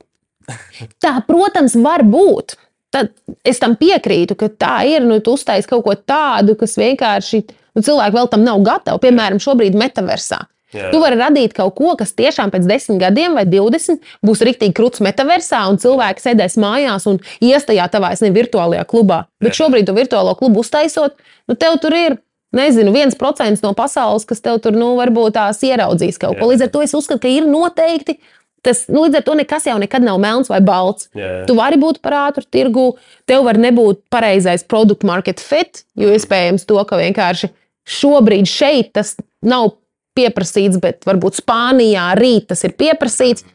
[1.03, 2.57] tā, protams, var būt.
[2.93, 3.09] Tad
[3.41, 5.01] es tam piekrītu, ka tā ir.
[5.07, 9.01] Nu, tu uztaisīji kaut ko tādu, kas vienkārši nu, cilvēki vēl tam nav gatavi.
[9.07, 10.43] Piemēram, šobrīd metaversā.
[10.73, 10.89] Jā.
[10.93, 15.03] Tu vari radīt kaut ko, kas tiešām pēc desmit gadiem vai divdesmit būs rīktīgi krūts
[15.05, 19.23] metaversā, un cilvēki sēdēs mājās un iestajā tavā es ne virtuālajā klubā.
[19.43, 19.63] Bet Jā.
[19.63, 21.17] šobrīd to virtuālo klubu uztaisot,
[21.49, 22.21] nu tev tur ir.
[22.53, 26.45] Nezinu, viens procents no pasaules, kas tev tur, nu, varbūt tās ieraudzīs kaut ko.
[26.45, 26.49] Jā.
[26.51, 28.19] Līdz ar to es uzskatu, ka ir noteikti
[28.63, 31.09] tas, nu, līdz ar to nekas jau nekad nav melns vai balts.
[31.17, 31.43] Jā.
[31.49, 32.85] Tu vari būt par ātru tirgu,
[33.29, 37.51] tev var nebūt pareizais produkt market fit, jo iespējams to, ka vienkārši
[37.99, 39.73] šobrīd šeit tas nav
[40.17, 43.45] pieprasīts, bet varbūt Spānijā rīt tas ir pieprasīts.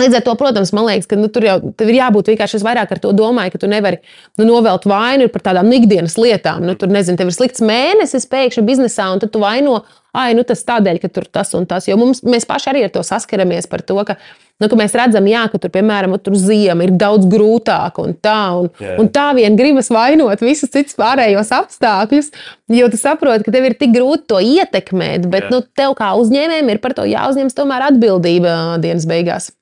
[0.00, 2.64] Līdz ar to, protams, man liekas, ka nu, tur jau tev ir jābūt vienkārši es
[2.64, 4.00] vairāk ar to domāju, ka tu nevari
[4.40, 6.64] nu, novelt vainu par tādām ikdienas lietām.
[6.64, 9.82] Nu, tur, nezinu, tev ir slikts mēnesis pēkšņi biznesā, un tad tu vaino,
[10.16, 11.88] ah, nu, tas tādēļ, ka tur tas un tas.
[11.90, 14.16] Jo mums, mēs paši arī ar to saskaramies par to, ka,
[14.62, 18.40] nu, ka mēs redzam, jā, ka tur, piemēram, tur ziema ir daudz grūtāka un tā.
[18.56, 18.96] Un, Jā.
[19.02, 22.32] un tā vien gribas vainot visus citus pārējos apstākļus,
[22.80, 25.54] jo tu saproti, ka tev ir tik grūti to ietekmēt, bet Jā.
[25.54, 29.52] nu, tev kā uzņēmējam ir par to jāuzņemas tomēr atbildība dienas beigās.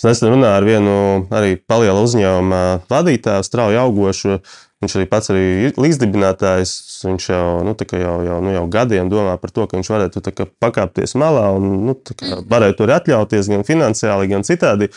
[0.00, 0.92] Es nesen runāju ar vienu
[1.28, 2.58] arī palielu uzņēmumu
[2.88, 4.38] vadītāju, strauji augošu.
[4.80, 6.70] Viņš arī pats ir līdzdibinātājs.
[7.04, 10.46] Viņš jau, nu, jau, jau, nu, jau gadiem domā par to, ka viņš varētu kā
[10.64, 14.88] pakāpties malā un nu, kā varētu to atļauties gan finansiāli, gan citādi.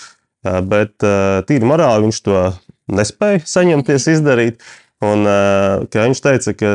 [0.72, 1.04] Bet
[1.50, 2.46] tīri morāli viņš to
[2.96, 4.63] nespēja saņemties izdarīt.
[5.04, 5.28] Un,
[5.92, 6.72] kā viņš teica, ka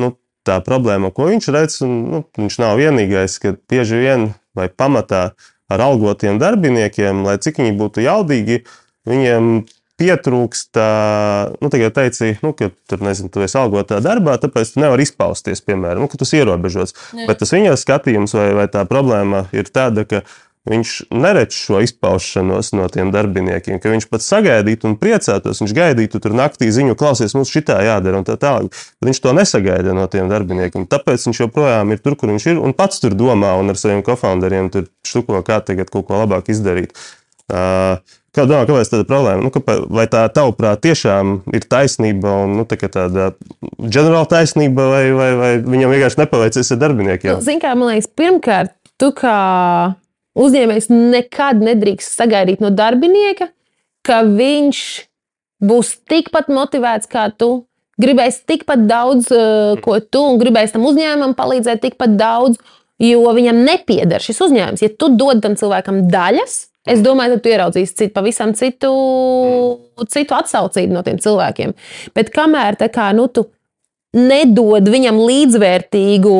[0.00, 0.14] nu,
[0.48, 5.26] tā problēma, ko viņš redz, un, nu, viņš nav vienīgais, ka bieži vien vai pamatā
[5.72, 8.62] ar algotiem darbiniekiem, lai cik viņi būtu jaudīgi,
[9.08, 9.50] viņiem
[9.96, 10.76] pietrūkst,
[11.62, 15.64] nu, tagad teici, nu, ka tur, nezinu, tu esi algotā darbā, tāpēc tu nevari izpausties,
[15.64, 16.92] piemēram, nu, ka tu esi ierobežots.
[17.16, 17.24] Jā.
[17.30, 20.20] Bet tas viņa skatījums vai, vai tā problēma ir tāda, ka
[20.70, 26.20] viņš neredz šo izpaušanos no tiem darbiniekiem, ka viņš pats sagaidītu un priecātos, viņš gaidītu
[26.22, 28.74] tur naktī ziņu, klausies, mums šitā jādara un tā tālāk.
[29.00, 30.88] Bet viņš to nesagaida no tiem darbiniekiem.
[30.90, 34.04] Tāpēc viņš joprojām ir tur, kur viņš ir un pats tur domā un ar saviem
[34.06, 36.96] kofounderiem tur štuko, kā tagad kaut ko labāk izdarīt.
[37.46, 38.02] Uh,
[38.36, 39.40] Kā domā, kāpēc tāda problēma?
[39.46, 43.30] Nu, kāpēc, vai tā tavuprāt tiešām ir taisnība un nu, tā tāda
[43.80, 47.30] ģenerāla taisnība, vai, vai, vai viņam vienkārši nepaveicies ar darbiniekiem?
[47.32, 49.38] Nu, Zini, kā man liekas, pirmkārt, tu kā
[50.36, 53.48] uzņēmējs nekad nedrīkst sagaidīt no darbinieka,
[54.06, 54.80] ka viņš
[55.66, 57.64] būs tikpat motivēts kā tu.
[57.96, 62.58] Gribēs tikpat daudz, eh, ko tu, un gribēs tam uzņēmumam palīdzēt tikpat daudz,
[63.00, 64.82] jo viņam nepieder šis uzņēmums.
[64.84, 68.92] Ja tu dod tam cilvēkam daļas, es domāju, tad tu ieraudzīsi citu, pavisam citu,
[70.06, 71.72] citu atsaucību no tiem cilvēkiem.
[72.14, 73.46] Bet kamēr kā, nu, tu
[74.12, 76.36] nedod viņam līdzvērtīgu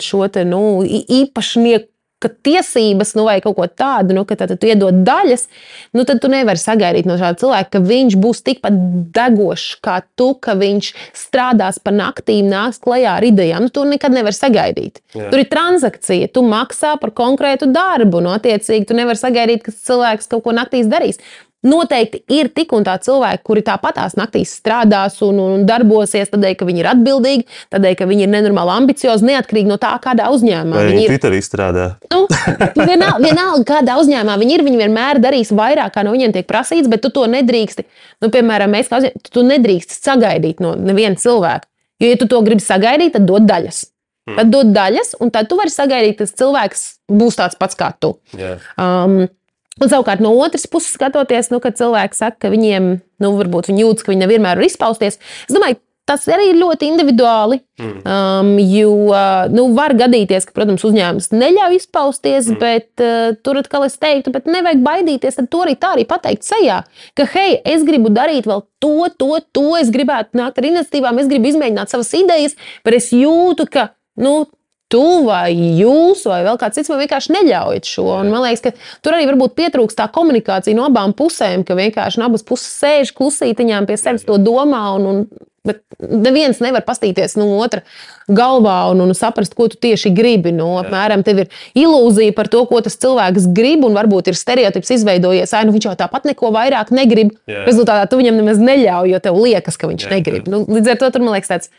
[0.00, 1.04] šo te, nu, i-
[2.22, 5.48] īpašnieku tiesības, nu, vai kaut ko tādu, nu, ka tad tu iedod daļas,
[5.94, 8.72] nu, tad tu nevari sagaidīt no šāda cilvēka, ka viņš būs tikpat
[9.14, 13.66] degošs kā tu, ka viņš strādās pa naktīm, nāks klajā ar idejām.
[13.66, 15.02] Nu, tu nekad nevari sagaidīt.
[15.14, 15.30] Jā.
[15.30, 18.22] Tur ir transakcija, tu maksā par konkrētu darbu.
[18.22, 21.20] Nu, attiecīgi, tu nevari sagaidīt, ka cilvēks kaut ko naktīs darīs.
[21.62, 26.66] Noteikti ir tik un tā cilvēki, kuri tāpatās naktīs strādās un, un darbosies, tādēļ, ka
[26.66, 30.88] viņi ir atbildīgi, tādēļ, ka viņi ir nenormāli ambiciozi, neatkarīgi no tā, kādā uzņēmumā Vai
[30.88, 31.12] viņi ir.
[31.12, 31.86] Twitterī strādā?
[32.10, 32.24] Nu,
[32.90, 36.90] vienalga, vienalga, kādā uzņēmumā viņi ir, viņi vienmēr darīs vairāk, kā no viņiem tiek prasīts,
[36.90, 37.86] bet tu to nedrīksti.
[38.24, 41.70] Nu, piemēram, mēs kā uzņēmumi, tu nedrīkst sagaidīt no neviena cilvēka.
[42.02, 43.84] Jo, ja tu to gribi sagaidīt, tad dod daļas.
[44.26, 44.38] Hmm.
[44.38, 47.92] Tad dod daļas, un tad tu vari sagaidīt, ka tas cilvēks būs tāds pats kā
[48.02, 48.16] tu.
[48.38, 48.56] Jā.
[48.78, 49.24] Um,
[49.80, 53.86] un savukārt no otras puses, skatoties, nu, kad cilvēki saka, ka viņiem, nu, varbūt viņi
[53.86, 57.60] jūtas, ka viņi nevienmēr var izpausties, es domāju, tas arī ir ļoti individuāli.
[57.80, 57.92] Mm.
[58.02, 58.94] Um, jo
[59.54, 62.58] nu, var gadīties, ka, protams, uzņēmums neļauj izpausties, mm.
[62.62, 65.38] bet uh, tur atkal es teiktu, bet nevajag baidīties.
[65.38, 66.82] Tad to arī tā arī pateikt sejā,
[67.18, 71.30] ka, hei, es gribu darīt vēl to, to, to, es gribētu nākt ar iniciatīvām, es
[71.30, 73.92] gribu izmēģināt savas idejas, bet es jūtu, ka.
[74.20, 74.42] Nu,
[74.92, 78.08] tu vai jūs, vai vēl kāds cits, man vienkārši neļaujat šo.
[78.18, 82.20] Un man liekas, ka tur arī varbūt pietrūkst tā komunikācija no abām pusēm, ka vienkārši
[82.20, 84.84] no abas puses sēž klusītiņām pie sevis to domā.
[84.98, 87.84] Un, un, bet neviens nevar pastīties no otra
[88.26, 90.52] galvā un, un saprast, ko tu tieši gribi.
[90.54, 94.92] Nu, apmēram, tev ir ilūzija par to, ko tas cilvēks grib, un varbūt ir stereotips
[94.98, 97.32] izveidojies, ka nu, viņš jau tāpat neko vairāk negrib.
[97.50, 97.64] Jā.
[97.68, 100.50] Rezultātā tu viņam nemaz neļauj, jo tev liekas, ka viņš Jā, negrib.
[100.50, 101.74] Nu, līdz ar to tur man liekas tāds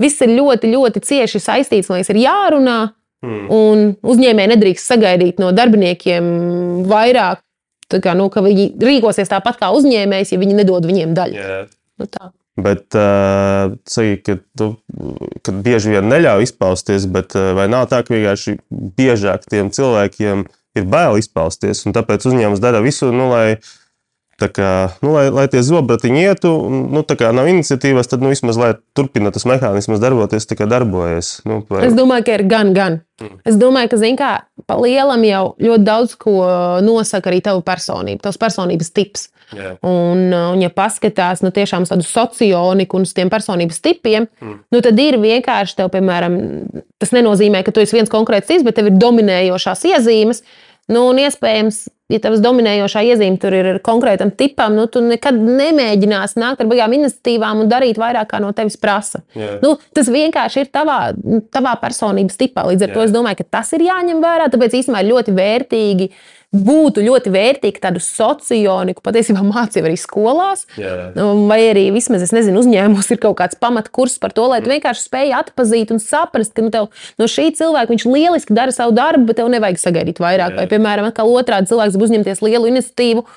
[0.00, 1.90] viss ir ļoti, ļoti cieši saistīts.
[1.90, 2.78] Man liekas, ir jārunā,
[3.18, 3.48] Mm.
[3.50, 6.26] un uzņēmēji nedrīkst sagaidīt no darbiniekiem
[6.86, 7.42] vairāk.
[7.88, 11.38] Kā, nu, ka viņi rīkosies tāpat kā uzņēmējs, ja viņi nedod viņiem daļu.
[11.40, 11.62] Jā.
[11.98, 12.28] Nu, tā.
[12.58, 14.68] Bet uh, saki, ka tu
[15.46, 20.44] ka bieži vien neļauj izpausties, bet uh, vai nav tā, ka vienkārši biežāk tiem cilvēkiem
[20.78, 23.56] ir bail izpausties, un tāpēc uzņēmums dara visu, nu, lai,
[24.38, 24.70] tā kā,
[25.02, 28.70] nu, lai, lai tie zobratiņi ietu, nu, tā kā nav iniciatīvas, tad nu, vismaz lai
[28.96, 31.38] turpina tas mehānisms darboties, tā kā darbojas.
[31.48, 33.00] Nu, vai, Es domāju, ka ir gan, gan.
[33.48, 34.30] Es domāju, ka, zin kā,
[34.70, 36.36] pa lielam jau ļoti daudz ko
[36.86, 39.26] nosaka arī tava personība, tavs personības tips.
[39.58, 44.56] jā, Un, un ja paskatās nu, tiešām tādu socioniku un uz tiem personības tipiem, mm.
[44.70, 46.38] nu, tad ir vienkārši tev, piemēram,
[47.02, 50.44] tas nenozīmē, ka tu esi viens konkrēts tips, bet tev ir dominējošās iezīmes.
[50.88, 56.40] Nu, un iespējams, ja tavs dominējošā iezīme tur ir konkrētam tipam, nu, tu nekad nemēģināsi
[56.40, 59.20] nākt ar baigām iniciatīvām un darīt vairāk, kā no tevis prasa.
[59.36, 59.58] jā.
[59.64, 60.98] Nu, tas vienkārši ir tavā,
[61.52, 62.64] tavā personības tipā.
[62.70, 62.96] Līdz ar Jā.
[62.96, 64.48] to es domāju, ka tas ir jāņem vērā.
[64.52, 66.10] Tāpēc īstenībā ir ļoti vērtīgi.
[66.48, 70.62] Būtu ļoti vērtīgi tādu socioniku patiesībā mācīt arī skolās.
[70.80, 71.10] Jā.
[71.12, 74.72] Nu, Vai arī vismaz, es nezinu, uzņēmums ir kaut kāds pamatkurs par to, lai tu
[74.72, 76.88] vienkārši spēj atpazīt un saprast, ka nu, tev,
[77.20, 80.56] no šī cilvēka viņš lieliski dara savu darbu, bet tev nevajag sagaidīt vairāk.
[80.56, 80.62] Jā.
[80.62, 83.28] Vai, piemēram, atkal otrādi cilvēks grib uzņemties lielu iniciatīvu.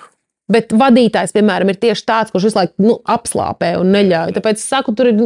[0.52, 4.34] Bet vadītājs, piemēram, ir tieši tāds, kurš visu laiku nu, apslāpē un neļauj.
[4.40, 5.20] Tāpēc es saku, tur ir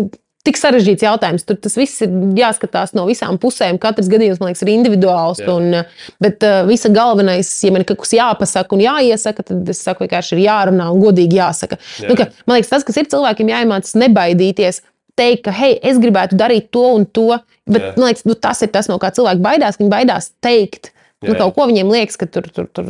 [0.45, 1.45] tik sarežģīts jautājums.
[1.47, 3.79] Tur tas viss ir jāskatās no visām pusēm.
[3.81, 5.41] Katrs gadījums, man liekas, ir individuāls.
[5.43, 5.55] Jā.
[5.55, 5.79] Un,
[6.23, 10.05] bet uh, visa galvenais, ja man ir kaut kas jāpasaka un jāiesaka, tad es saku,
[10.05, 11.79] vienkārši ir jārunā un godīgi jāsaka.
[12.03, 12.11] Jā.
[12.11, 14.83] Nu, ka, man liekas, tas, kas ir cilvēkiem jāiemācās nebaidīties.
[15.15, 17.37] Teikt, ka, hei, es gribētu darīt to un to,
[17.71, 19.79] bet man liekas, nu, tas ir tas, no kā cilvēki baidās.
[19.79, 20.91] Viņi baidās teikt
[21.23, 21.39] nu, Jā.
[21.45, 22.89] kaut ko viņiem liekas, ka tur, tur, tur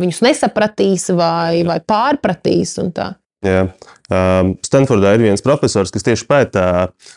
[0.00, 2.76] viņus nesapratīs vai, vai pārpratīs.
[2.82, 3.12] un tā.
[3.46, 3.66] Jā.
[4.06, 6.66] Um, Stanfordā ir viens profesors, kas tieši pētā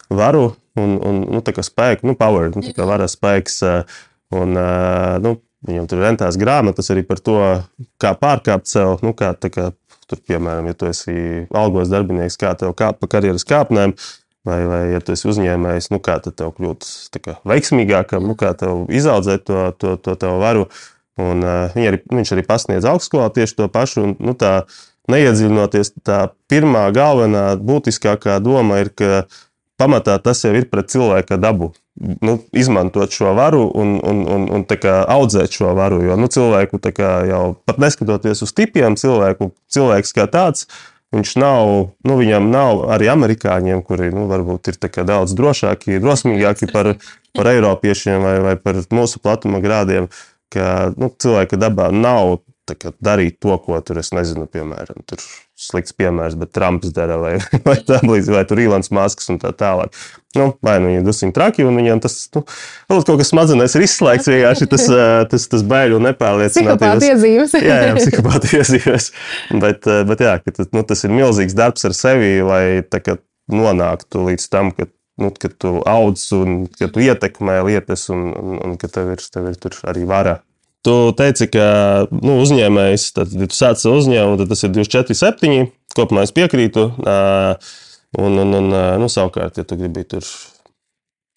[0.10, 3.60] varu un, un nu, spēku, nu, power, nu, varas spēks.
[3.65, 5.34] uh, Un, uh, nu,
[5.65, 7.39] viņam tur rentās grāmatas arī par to,
[8.02, 9.00] kā pārkāpt sev.
[9.06, 9.72] Nu, kā, kā,
[10.10, 11.15] tur, piemēram, ja tu esi
[11.50, 13.96] algos darbinieks, kā tev kāpt pa karjeras kāpnēm.
[14.48, 16.86] Vai, vai ja tu esi uzņēmējs, nu kā tad tev kļūt
[17.26, 20.70] kā veiksmīgākam, nu kā tev izaudzēt to, to, to tavu varu.
[21.20, 24.06] Un, uh, arī, viņš arī pasniedz augstskolā tieši to pašu.
[24.06, 24.62] Un, nu, tā,
[25.12, 29.26] neiedziļinoties, tā pirmā galvenā būtiskākā doma ir, ka
[29.80, 31.74] pamatā tas jau ir pret cilvēka dabu.
[32.24, 36.00] Nu, izmantot šo varu un, un, un, un kā audzēt šo varu.
[36.06, 40.69] Jo nu, cilvēku kā jau pat neskatoties uz tipiem, cilvēku, cilvēks kā tāds.
[41.10, 41.67] Viņš nav,
[42.06, 46.93] nu, viņam nav arī amerikāņiem, kuri nu, varbūt ir kā daudz drošāki, drosmīgāki par,
[47.34, 50.12] par eiropiešiem vai, vai par mūsu platuma grādiem.
[50.54, 52.39] Ka nu, cilvēka dabā nav
[53.03, 55.21] darīt to, ko tur es nezinu, piemēram, tur
[55.60, 57.34] slikts piemērs, bet Trumps dara vai,
[57.67, 59.95] vai tā līdzi, vai tur Ilons Masks un tā tālāk.
[60.38, 62.43] Nu, vai nu viņi dusmīgi traki, un viņiem tas, nu,
[62.91, 64.86] kaut kas smadzenēs ir izslēgts vienkārši tas,
[65.32, 67.08] tas, tas baiļu un nepārliecinātības.
[67.10, 67.58] iezīmes.
[67.58, 69.10] Jā, jā, psihopāta iezīmes.
[69.65, 73.17] Bet, bet jā, ka nu, tas ir milzīgs darbs ar sevi, lai tā kā
[73.49, 74.88] nonāktu līdz tam, ka,
[75.19, 79.25] nu, ka tu audz un ka tu ietekmē lietas un, un, un ka tev ir,
[79.34, 80.39] tev ir tur arī vara.
[80.88, 81.65] Tu teici, ka
[82.13, 85.65] nu, uzņēmējs, tad, ja tu sāc savu uzņēmumu, tad tas ir 24, 7.
[85.98, 86.86] Kopumā es piekrītu.
[88.20, 90.24] Un, un, un nu, savukārt, ja tu gribi tur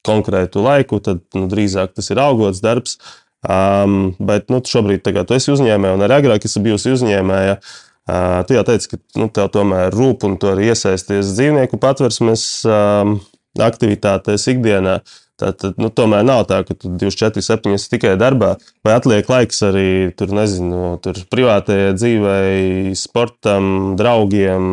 [0.06, 2.96] konkrētu laiku, tad nu, drīzāk tas ir augots darbs.
[3.42, 7.56] Um, bet nu, šobrīd kā, tu esi uzņēmēja, un arī agrāk esi bijusi uzņēmēja.
[8.02, 12.44] Uh, tu jau teici, ka nu, tev tomēr rūp un tu arī iesaisties dzīvnieku patversmes
[12.66, 13.16] um,
[13.58, 15.00] aktivitātēs ikdienā.
[15.42, 18.52] Tātad, nu, tomēr nav tā, ka tu 24, 7 esi tikai darbā,
[18.86, 24.68] vai atliek laiks arī tur, nezinu, tur privātajai dzīvei, sportam, draugiem,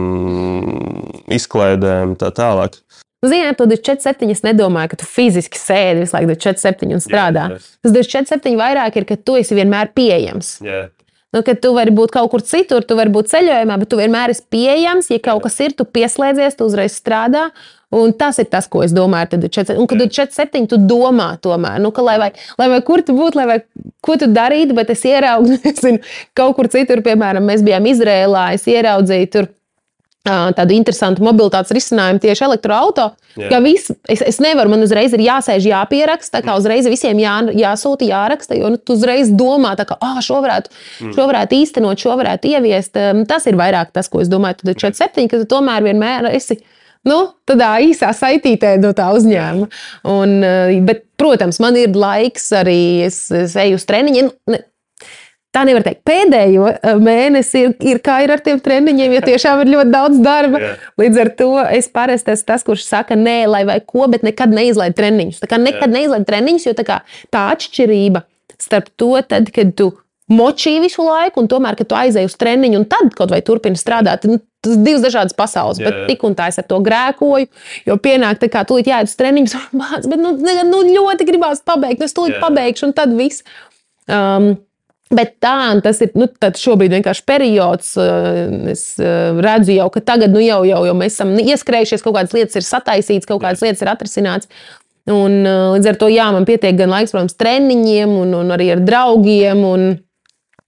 [1.40, 2.78] izklaidēm, tā tālāk.
[3.26, 7.50] Zināt, to 24, es nedomāju, ka tu fiziski sēdi visu laiku 24 un strādā.
[7.52, 7.64] Jā.
[7.84, 10.54] Tas 24 vairāk ir, ka tu esi vienmēr pieejams.
[10.64, 10.86] Jā.
[11.36, 14.32] Nu, kad tu vari būt kaut kur citur, tu vari būt ceļojumā, bet tu vienmēr
[14.34, 15.12] esi pieejams.
[15.12, 17.50] Ja kaut kas ir, tu pieslēdzies, tu uzreiz strādā.
[17.90, 19.32] Un tas ir tas, ko es domāju.
[19.32, 22.68] Tad, 4, un, kad tu ir 4, tu domā tomēr, nu, ka, lai, vai, lai
[22.76, 23.60] vai kur tu būtu, lai vai
[24.06, 26.04] ko tu darītu, bet es ieraugu, nezinu,
[26.38, 29.50] kaut kur citur, piemēram, mēs bijām Izrēlā, es ieraudzīju tur
[30.28, 32.46] tādu interesantu mobilitātes risinājumu tieši.
[33.50, 38.06] Ka viss, es, es nevaru, man uzreiz ir jāsēž, jāpieraksta, kā uzreiz visiem jā, jāsūta,
[38.06, 40.74] jāraksta, jo nu, tu uzreiz domā, kā ah, šo, varētu,
[41.16, 43.00] šo varētu īstenot, šo varētu ieviest.
[43.30, 44.60] Tas ir vairāk tas, ko es domāju.
[44.62, 46.60] Tad ir 4-7, ka tu tomēr vienmēr esi.
[47.08, 49.70] Nu, tādā īsā saitītē no tā uzņēmuma.
[50.12, 50.34] Un,
[50.88, 54.34] bet, protams, man ir laiks arī, es, es eju uz treniņiem.
[55.50, 56.04] Tā nevar teikt.
[56.06, 56.68] Pēdējo
[57.02, 60.60] mēnesi ir, ir kā ir ar tiem treniņiem, jo tiešām ir ļoti daudz darba.
[60.62, 60.74] Jā.
[61.02, 64.54] Līdz ar to es parasti esmu tas, kurš saka, nē, lai vai ko, bet nekad
[64.54, 65.40] neizlaid treniņus.
[65.42, 67.00] Tā kā nekad neizlaid treniņus, jo tā, kā,
[67.34, 68.28] tā atšķirība
[68.60, 69.90] starp to, tad, kad tu
[70.30, 73.80] močī visu laiku, un tomēr, kad tu aizej uz treniņu, un tad kaut vai turpini
[73.80, 74.30] strādāt.
[74.30, 76.06] Nu, Tas ir divas dažādas pasaules, Jā, bet jā.
[76.10, 77.48] tik un tā es ar to grēkoju.
[77.88, 80.34] Jo pienāk, tā kā tūlīt jāiet uz treniņus, mācās, bet nu,
[80.68, 82.42] nu, ļoti gribās pabeigt, nu es tūlīt Jā.
[82.44, 83.46] pabeigšu, un tad viss.
[84.12, 84.58] Um,
[85.10, 87.96] Bet tā, un tas ir nu, šobrīd vienkārši periods.
[87.98, 92.20] uh, Es uh, redzu, jau, ka tagad nu, jau, jau, jau mēs esam ieskrējušies, kaut
[92.20, 94.52] kādas lietas ir sataisītas, kaut kādas lietas ir atrisinātas.
[95.10, 98.70] Un, uh, līdz ar to jā, man pietiek gan laiks, protams, treniņiem, un, un arī
[98.76, 99.64] ar draugiem.
[99.66, 99.88] Un,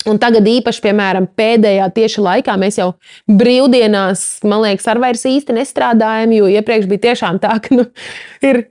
[0.10, 2.92] un tagad īpaši, piemēram, pēdējā tieši laikā mēs jau
[3.30, 7.90] brīvdienās, man liekas, ar vairs īsti nestrādājam, jo iepriekš bija tiešām tā, ka nu,
[8.46, 8.68] ir.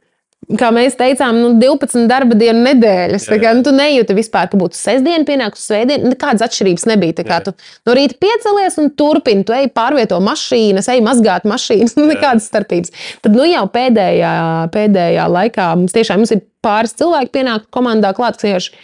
[0.58, 3.28] Kā mēs teicām, nu, 12 darba dienu nedēļas.
[3.30, 6.10] Tā kā, nu, tu nejūti vispār, ka būtu sestdiena, pienākusi svētdiena.
[6.10, 7.14] Nekādas atšķirības nebija.
[7.20, 7.44] Tā kā Jā.
[7.46, 7.52] tu
[7.86, 11.94] no rīta piecelies un turpini, tu ej pārvieto mašīnas, ej mazgāt mašīnas.
[12.00, 12.90] Nu, nekādas starpības.
[13.22, 14.32] Tad nu, jau pēdējā,
[14.74, 18.74] pēdējā laikā mums tiešām mums ir pāris cilvēki pienākuši komandā klāt, kas vienkārši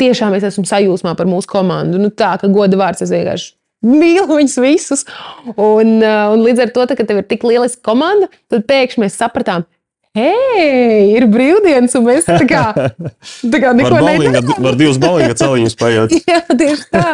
[0.00, 2.00] tiešām es esmu sajūsmā par mūsu komandu.
[2.00, 3.52] Nu, tā kā goda vārds es vienkārši.
[3.84, 5.04] Mīlu viņus visus.
[5.52, 9.04] Un, uh, un līdz ar to, tā, ka tev ir tik lieliska komanda, tad pēkšņi
[9.04, 9.66] mēs sapratām,
[10.14, 12.62] hei, ir brīvdienas, un mēs tā kā,
[13.52, 14.50] tā kā neko nedarām.
[14.62, 16.14] var divas bowlinga celiņus paiet.
[16.30, 17.04] Jā, tieši tā.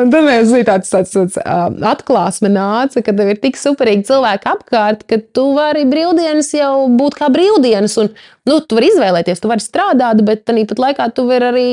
[0.00, 4.06] Un tad mēs bija tāds, tāds, tāds uh, atklāsme nāca, ka tev ir tik superīgi
[4.10, 7.96] cilvēki apkārt, ka tu vari brīvdienas jau būt kā brīvdienas.
[8.02, 8.12] Un,
[8.50, 11.68] nu, tu vari izvēlēties, tu vari strādāt, bet tāpat laikā tu vari arī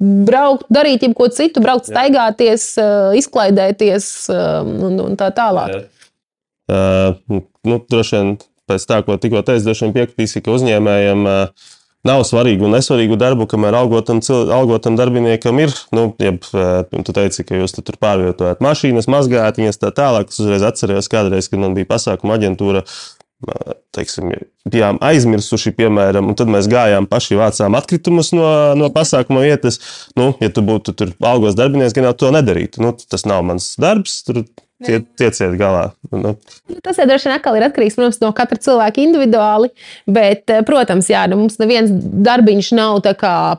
[0.00, 2.72] braukt, darīt jebko citu, braukt, staigāties,
[3.20, 5.74] izklaidēties un, un tā tālāk.
[5.76, 5.86] Jā.
[6.70, 8.36] Uh, nu, droši vien
[8.70, 11.26] pēc tā, ko tikko teicu, droši vien piekritīsi, ka uzņēmējiem
[12.06, 14.22] nav svarīgu un nesvarīgu darbu, kamēr algotam,
[14.56, 15.74] algotam darbiniekam ir.
[15.96, 20.32] Nu, jeb, tu teici, ka jūs tu tur pārvietojat mašīnas, mazgājat viņas tā tālāk.
[20.32, 22.84] Es uzreiz atceros kādreiz, kad man bija pasākuma aģentūra.
[23.96, 24.34] Teiksim,
[24.68, 29.80] bijām aizmirsuši, piemēram, un tad mēs gājām paši, vācām atkritumus no, no pasākuma vietas.
[30.16, 32.84] Nu, ja tu būtu tur algos darbinieks, gan jau to nedarītu.
[32.84, 34.44] Nu, tas nav mans darbs, tur
[34.86, 35.90] tie, tieciet galā.
[36.10, 36.36] Nu,
[36.70, 39.70] Nu, Tas jau droši vien atkal ir atkarīgs protams, no katra cilvēka individuāli.
[40.06, 43.00] Bet, eh, protams, jā, nu, mums neviens darbiņš nav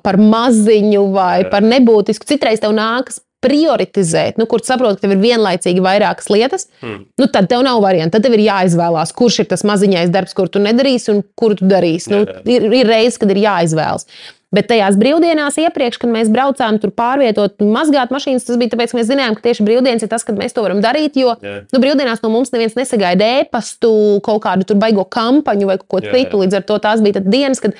[0.04, 2.28] par maziņu vai par nebūtisku.
[2.30, 6.68] Citreiz tev nākas prioritizēt, nu, kur saproti, ka tev ir vienlaicīgi vairākas lietas.
[6.84, 7.06] Hmm.
[7.18, 8.14] Nu, tad tev nav variantu.
[8.18, 11.70] Tad tev ir jāizvēlās, kurš ir tas maziņais darbs, kur tu nedarīsi un kuru tu
[11.72, 12.12] darīsi.
[12.14, 12.44] Nu, Jā, jā.
[12.58, 14.06] ir, ir reizes, kad ir jāizvēlas.
[14.52, 18.98] Bet tajās brīvdienās iepriekš, kad mēs braucām tur pārvietot, mazgāt mašīnas, tas bija tāpēc, ka
[18.98, 21.16] mēs zinājām, ka tieši brīvdienas ir tas, kad mēs to varam darīt.
[21.16, 21.62] Jo Jā.
[21.72, 23.94] nu, brīvdienās no mums neviens nesagaida ēpastu,
[24.26, 26.44] kaut kādu tur baigo kampaņu vai ko citu.
[26.44, 27.80] Līdz ar to tās bija dienas, kad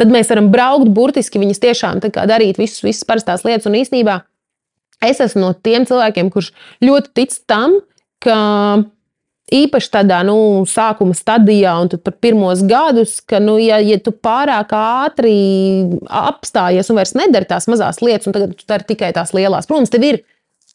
[0.00, 3.70] tad mēs varam braukt, burtiski viņas tiešām darīt visus, visas parastās lietas.
[3.70, 4.20] Un īstenībā
[5.08, 6.52] es esmu no tiem cilvēkiem, kurš
[6.84, 7.80] ļoti tic tam,
[8.20, 8.36] ka
[9.54, 10.36] īpaši tādā nu,
[10.68, 15.34] sākuma stadijā, un par pirmos gadus, ka, nu, ja, ja tu pārāk ātri
[16.06, 19.92] apstājies un vairs nedari tās mazās lietas, un tagad tu dari tikai tās lielās, protams,
[19.92, 20.22] tev ir.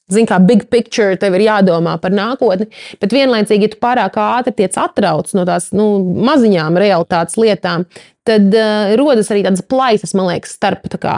[0.05, 2.67] Zini, kā big picture, tev ir jādomā par nākotni,
[3.01, 5.87] bet vienlaicīgi, ja tu pārāk ātri tiec atrauts no tās nu,
[6.27, 7.87] maziņām realitātes lietām,
[8.21, 11.15] tad uh, rodas arī tādas plaisas, man liekas, starp kā,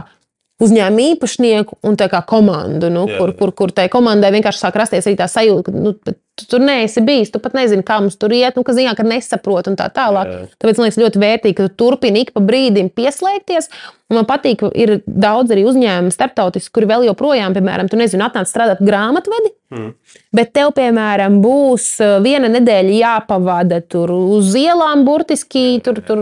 [0.64, 2.00] uzņēmuma īpašnieku un
[2.32, 3.38] komandu, nu, Jā, kur, jā.
[3.42, 5.94] kur, kur tai komandai vienkārši sāk rasties arī tā sajūta, ka nu,
[6.38, 9.06] tu tur neesi bijis, tu pat nezini, kā mums tur iet, nu, ka ziņā, ka
[9.08, 10.30] nesaproti un tā tālāk.
[10.30, 10.42] Jā.
[10.62, 13.72] Tāpēc man liekas ļoti vērtīgi, ka tu turpini ik pa brīdim pieslēgties.
[14.08, 18.24] Un man patīk, ka ir daudz arī uzņēmumu starptautiski, kuri vēl joprojām, piemēram, tu nezini,
[18.24, 19.52] atnāc strādāt grāmatvedi.
[19.74, 19.90] Mm.
[20.38, 26.22] Bet tev, piemēram, būs uh, viena nedēļa jāpavada tur uz ielām, burtiski, tur, tur,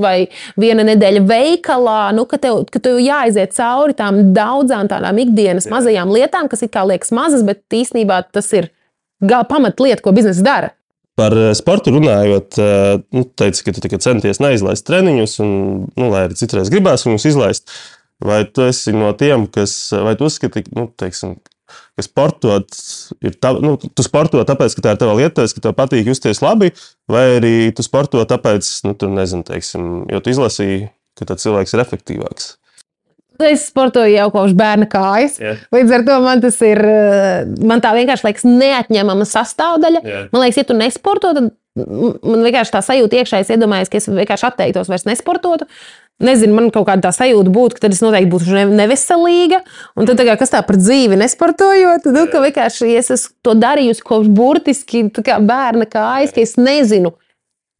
[0.00, 1.98] vai viena nedēļa veikalā.
[2.16, 5.74] Nu, ka, tev, ka tev jāiziet cauri tām daudzām tādām ikdienas Jā.
[5.76, 8.70] mazajām lietām, kas it kā liekas mazas, bet īstenībā tas ir
[9.20, 10.72] gal- pamatlieta, ko biznesa dara.
[11.16, 15.52] Par eh, sportu runājot, eh, nu, teici, ka tu centies neizlaist treniņus, un,
[15.96, 17.76] nu, lai arī citreiz gribās viņus izlaist.
[18.24, 21.34] Vai tu esi no tiem, kas, vai tu uzskati, nu, teiksim,
[21.96, 22.76] ka sportot
[23.24, 26.40] ir tā, nu, tu sporto tāpēc, ka tā ir tava lieta, ka tev patīk justies
[26.44, 26.70] labi,
[27.12, 31.76] vai arī tu sporto tāpēc, nu, tur nezinu, teiksim, jo tu izlasīji, ka tāds cilvēks
[31.76, 32.54] ir efektīvāks.
[33.44, 35.36] Es sportoju jau kopš bērna kājas.
[35.42, 35.60] Yeah.
[35.74, 36.80] Līdz ar to man tas ir.
[37.68, 40.02] Man tā vienkārši liekas neatņemama sastāvdaļa.
[40.02, 40.26] Yeah.
[40.32, 44.08] Man liekas, ja tu nesporto, tad man vienkārši tā sajūta iekšā, es iedomājos, ka es
[44.08, 45.66] vienkārši atteiktos vairs nesportot.
[46.24, 49.60] Nezinu, man kaut kāda tā sajūta būtu, ka tad es noteikti būtu neveselīga.
[50.00, 53.56] Un tad, kā, kas tā par dzīvi nesportojot, tad, nu, ka vienkārši es esmu to
[53.60, 57.12] darījusi kopš burtiski kā bērna kājas, ka es nezinu,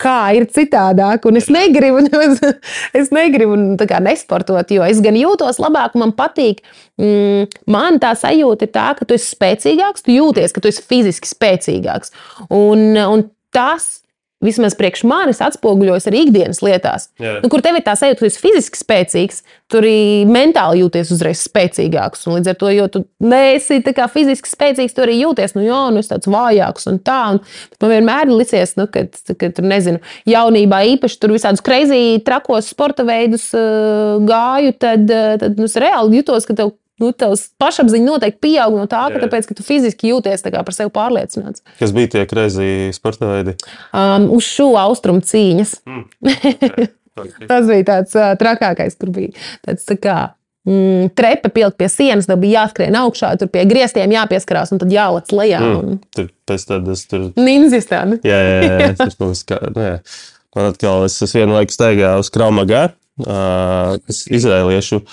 [0.00, 1.26] kā ir citādāk.
[1.28, 2.02] Un es negribu,
[3.00, 6.62] es negribu kā, nesportot, jo es gan jūtos labāk, man patīk.
[7.00, 10.84] Mm, man tā sajūta ir tā, ka tu esi spēcīgāks, tu jūties, ka tu esi
[10.84, 12.14] fiziski spēcīgāks.
[12.48, 14.05] Un, un tas
[14.44, 17.08] vismaz priekš manis atspoguļojas arī ikdienas lietās.
[17.22, 17.38] Jā.
[17.40, 19.40] Nu, kur tev ir tā sajūta, ka tu esi fiziski spēcīgs,
[19.72, 22.26] tur arī mentāli jūties uzreiz spēcīgāks.
[22.28, 23.80] Un līdz ar to, jo tu neesi
[24.12, 27.20] fiziski spēcīgs, tu arī jūties, nu, jā, nu, es tāds vājāks un tā.
[27.36, 27.42] Un
[27.80, 29.06] man vienmēr ir licies, nu, ka,
[29.40, 35.38] ka tur nezinu, jaunībā īpaši tur visādus kreizī trakos sporta veidus uh, gāju, tad, uh,
[35.40, 39.20] tad nu, es reāli jutos, ka tev nu, tavs pašapziņa noteikti pieaug no tā, ka,
[39.24, 41.64] tāpēc, ka tu fiziski jūties par sevi pārliecināts.
[41.80, 43.56] Kas bija tie greizi sporta veidi?
[43.92, 45.80] Um, uz šo austrumu cīņas.
[45.88, 46.88] Mm.
[47.48, 49.32] Tas bija tāds uh, trakākais, kur bija
[49.64, 50.16] tāds tā kā.
[50.66, 54.90] Mm, trepe pielikt pie sienas, tad bija jāskrien augšā, tur pie griestiem jāpieskarās un tad
[54.90, 55.60] jālec lejā.
[55.62, 57.28] Mm, tur pēc tādas tur.
[57.38, 58.18] Ninjas tāda.
[58.26, 59.60] Jā, jā, jā, jā, kaut kas kā.
[59.70, 60.00] Nu, jā.
[60.56, 62.82] Man atkal, es, es vienu laiku staigāju uz Kraumagā,
[63.22, 65.04] uh, izrēliešu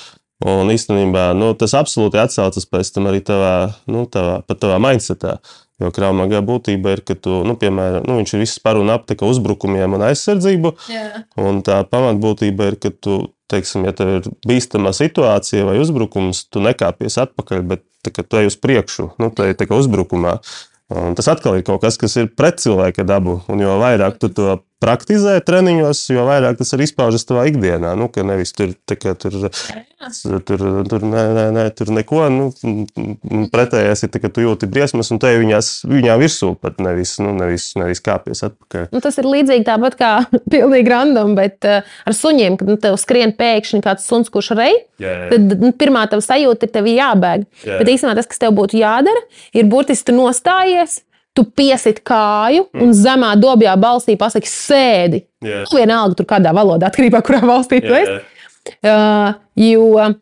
[0.43, 3.53] Un īstenībā nu, tas absolūti atsaucas pēc tam arī tavā,
[3.87, 5.37] nu, tavā, tavā mindsetā.
[5.81, 9.07] Jo krāpniecība būtība ir, ka tu, nu, piemēram, nu, viņš ir viss par un ap
[9.09, 10.73] uzdrukумiem un aizsardzību.
[10.91, 11.23] Yeah.
[11.39, 13.21] Un tā pamatbūtība ir, ka tu,
[13.51, 18.51] teiksim, ja tev ir bīstama situācija vai uzbrukums, tu nekāpies atpakaļ, bet tā, tu ej
[18.51, 20.37] uz priekšu, nu, tā ir uzbrukumā.
[20.93, 23.39] Un tas atkal ir kaut kas, kas ir pret cilvēka dabu.
[23.49, 27.93] Un jo vairāk tu to praktizē treniņos, jo vairāk tas arī izpaužas tavā ikdienā.
[27.99, 29.37] Nu, ka nevis tur, kā, tur,
[30.43, 32.49] tur, tur, ne, ne, ne, tur neko nu,
[33.53, 37.69] pretējais ir, ka tu jūti briesmas un te viņās, viņā virsū pat nevis, nu, nevis,
[37.79, 38.89] nevis kāpjas atpakaļ.
[38.95, 40.11] Nu, tas ir līdzīgi tāpat kā
[40.53, 44.77] pilnīgi random, bet uh, ar suņiem, kad nu, tev skrien pēkšņi kāds suns, kurš rej,
[45.03, 45.29] yeah.
[45.31, 47.47] tad nu, pirmā tava sajūta ir tev jābēg.
[47.63, 47.79] Yeah.
[47.79, 49.25] Bet īstenībā tas, kas tev būtu jādara,
[49.55, 51.01] ir burtiski tu nostājies
[51.33, 52.97] tu piesit kāju un mm.
[52.97, 55.23] zemā dobjā balsī pasaki sēdi.
[55.43, 55.65] Yeah.
[55.65, 58.19] Nu, vienalga, tur kādā valodā, atkarībā no kurā valstī tu esi.
[58.85, 60.13] Uh, jo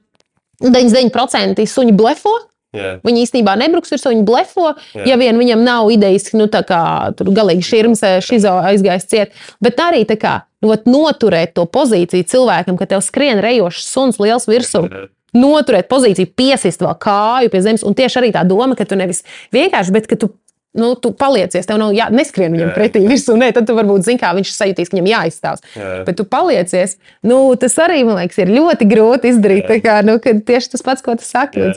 [0.63, 2.33] 99% suņi blefo.
[2.71, 3.01] Yeah.
[3.03, 4.69] Viņi īstenībā nebruks virsū, viņi blefo.
[4.95, 5.11] Yeah.
[5.11, 6.83] Ja vien viņam nav idejas, nu, kā
[7.19, 9.41] tur galīgi šķirms, šizo aizgājis ciet.
[9.63, 14.47] Bet arī tā kā nu, noturēt to pozīciju cilvēkam, ka tev skrien rejošs suns liels
[14.49, 14.87] virsū.
[14.87, 17.85] Yeah noturēt pozīciju, piesist vēl kāju pie zemes.
[17.87, 19.23] Un tieši arī tā doma, ka tu nevis
[19.55, 20.33] vienkārši, bet ka tu
[20.77, 23.35] nu, tu paliecies, tev nav jā, neskrien viņam jā, pretī virsū.
[23.39, 25.63] Nē, tad tu varbūt zini, kā viņš sajūtīs, ka viņam jāizstāv.
[25.75, 25.91] Jā.
[26.07, 26.97] Bet tu paliecies.
[27.27, 29.71] Nu, tas arī, man liekas, ir ļoti grūti izdarīt.
[29.83, 31.71] Kā, nu, tieši tas pats, ko tu saki.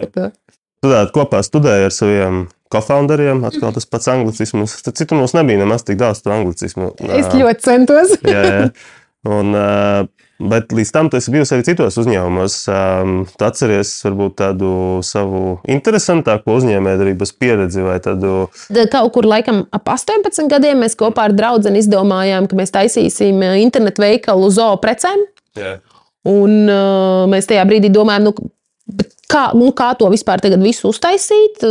[0.85, 4.77] Studēt kopā studēji ar saviem kofounderiem, atkal tas pats anglicisms.
[4.85, 6.93] Tad citur mums nebija nemaz tik daudz to anglicismu.
[7.19, 8.15] Es ļoti centos.
[8.23, 8.69] jā, jā.
[9.25, 10.05] Un, uh,
[10.45, 12.57] Bet līdz tam tu esi bijusi arī citos uzņēmumos.
[12.69, 14.71] Um, tu atceries varbūt tādu
[15.07, 18.49] savu interesantāko uzņēmējdarbības pieredzi vai tādu.
[18.93, 23.57] Kaut kur laikam ap 18 gadiem mēs kopā ar draugu izdomājām, ka mēs taisīsim uh,
[23.63, 25.25] internetu veikalu zoo precēm.
[25.57, 25.81] Yeah.
[26.29, 28.51] Un uh, mēs tajā brīdī domājām, nu,
[29.35, 31.65] kā, nu, kā to vispār visu uztaisīt.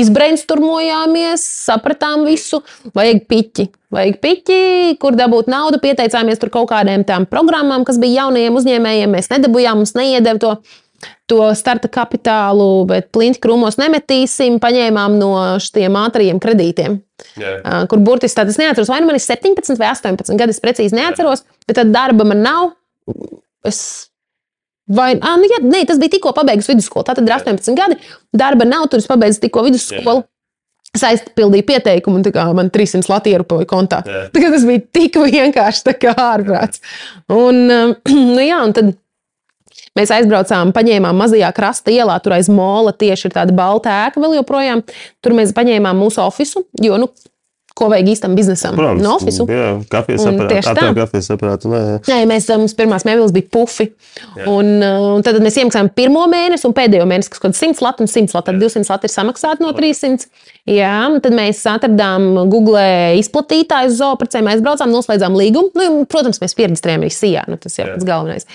[0.00, 2.62] Izbrainsturmojāmies, sapratām visu.
[2.96, 3.68] Vajag piķi.
[3.94, 4.60] Vajag piķi,
[5.02, 5.80] kur dabūt naudu.
[5.82, 9.16] Pieteicāmies tur kaut kādām tām programmām, kas bija jaunajiem uzņēmējiem.
[9.16, 10.54] Mēs nedabūjām, mums neiedeva to.
[11.30, 14.58] To starta kapitālu, bet plinti krūmos nemetīsim.
[14.60, 15.30] Paņēmām no
[15.62, 16.98] šiem ātriem kredītiem,
[17.40, 17.86] yeah.
[17.88, 18.90] kur burtiski tādas neatceros.
[18.92, 22.44] Vai nu man ir 17 vai 18 gadi, es precīzi neatceros, bet tad darba man
[22.44, 22.68] nav.
[23.64, 24.09] Es
[24.90, 27.06] Vai, à, nu, jā, nē, tas bija tikko pabeigts vidusskolu.
[27.06, 27.98] Tā tad ir 18 gadi.
[28.34, 30.24] Darba nav, tur es pabeidzu tikko vidusskolu.
[30.90, 34.00] Es aizpildīju pieteikumu, un kā, man 300 lati ierupoja kontā.
[34.02, 34.24] Jā.
[34.34, 36.82] Tagad tas bija tik vienkārši kā ārprāts.
[37.30, 37.62] Un,
[38.34, 38.90] nu, jā, un tad
[39.98, 44.40] mēs aizbraucām, paņēmām mazajā krasta ielā, tur aiz mola tieši ir tāda balta ēka vēl
[44.40, 44.82] joprojām.
[45.22, 47.10] Tur mēs paņēmām mūsu ofisu, jo, nu,
[47.80, 48.76] ko vajag īstam biznesam.
[48.78, 49.46] Protams, no ofisu.
[49.50, 50.26] Jā, kafijas.
[50.28, 51.70] Atver kafijas aparātu.
[51.72, 52.00] Nē, jā.
[52.10, 53.90] Nē, mēs tam pirmās mēbeles bija pufi.
[54.44, 57.84] Un, uh, un tad mēs iemaksājām pirmo mēnesi un pēdējo mēnesi, kas kaut kāds 100
[57.86, 58.50] lati un 100 lati.
[58.50, 60.28] Tad 200 lati ir samaksāti no 300.
[60.70, 62.84] Jā, tad mēs atradām Google
[63.20, 65.72] izplatītāju zooprecēm, aizbraucām, noslēdzām līgumu.
[65.78, 67.46] Nu, protams, mēs pierakstījām arī SIA.
[67.50, 67.88] Nu, tas Jā.
[67.94, 68.46] pats galvenais.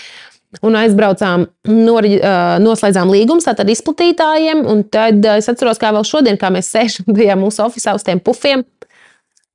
[0.64, 4.64] Un aizbraucām, nori, uh, noslēdzām līgumus ar izplatītājiem.
[4.72, 8.08] Un tad uh, es atceros, kā vēl šodien, kā mēs sēžam tajā mūsu oficiālā uz
[8.08, 8.64] tiem pufiem.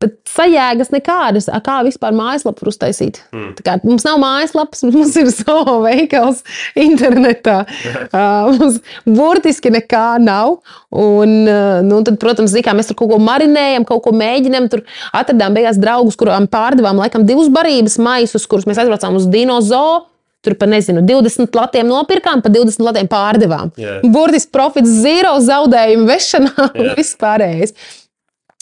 [0.00, 3.18] Bet sajēgas nekādas, kā vispār mājaslapu var uztaisīt.
[3.36, 3.50] Mm.
[3.60, 6.40] Kā, mums nav mājaslapas, mums ir savu veikals
[6.78, 7.58] internetā.
[8.16, 10.56] uh, mums burtiski nekā nav.
[10.88, 14.70] Un, uh, nu, tad, protams, kā, mēs tur kaut ko marinējam, kaut ko mēģinām.
[14.72, 20.06] Tur atradām beigās draugus, kuriem pārdevām laikam divus barības maisus, kurus mēs aizbraucām uz dinozauru.
[20.40, 23.74] Tur pa nezinu, 20 latiem nopirkām, pa 20 latiem pārdevām.
[23.76, 23.98] Jā.
[24.08, 26.94] Burtiski profits, zero zaudējumu vešanā un Jā.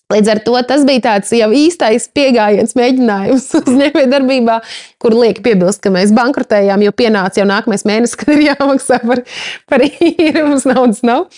[0.08, 4.56] Līdz ar to tas bija tāds jau īstais pieejams mēģinājums uzņēmējdarbībā,
[5.04, 9.20] kur liek piebilst, ka mēs bankrotējām, jo pienāca jau nākamais mēnesis, kad ir jāmaksā par,
[9.68, 11.28] par īri, mums naudas nav.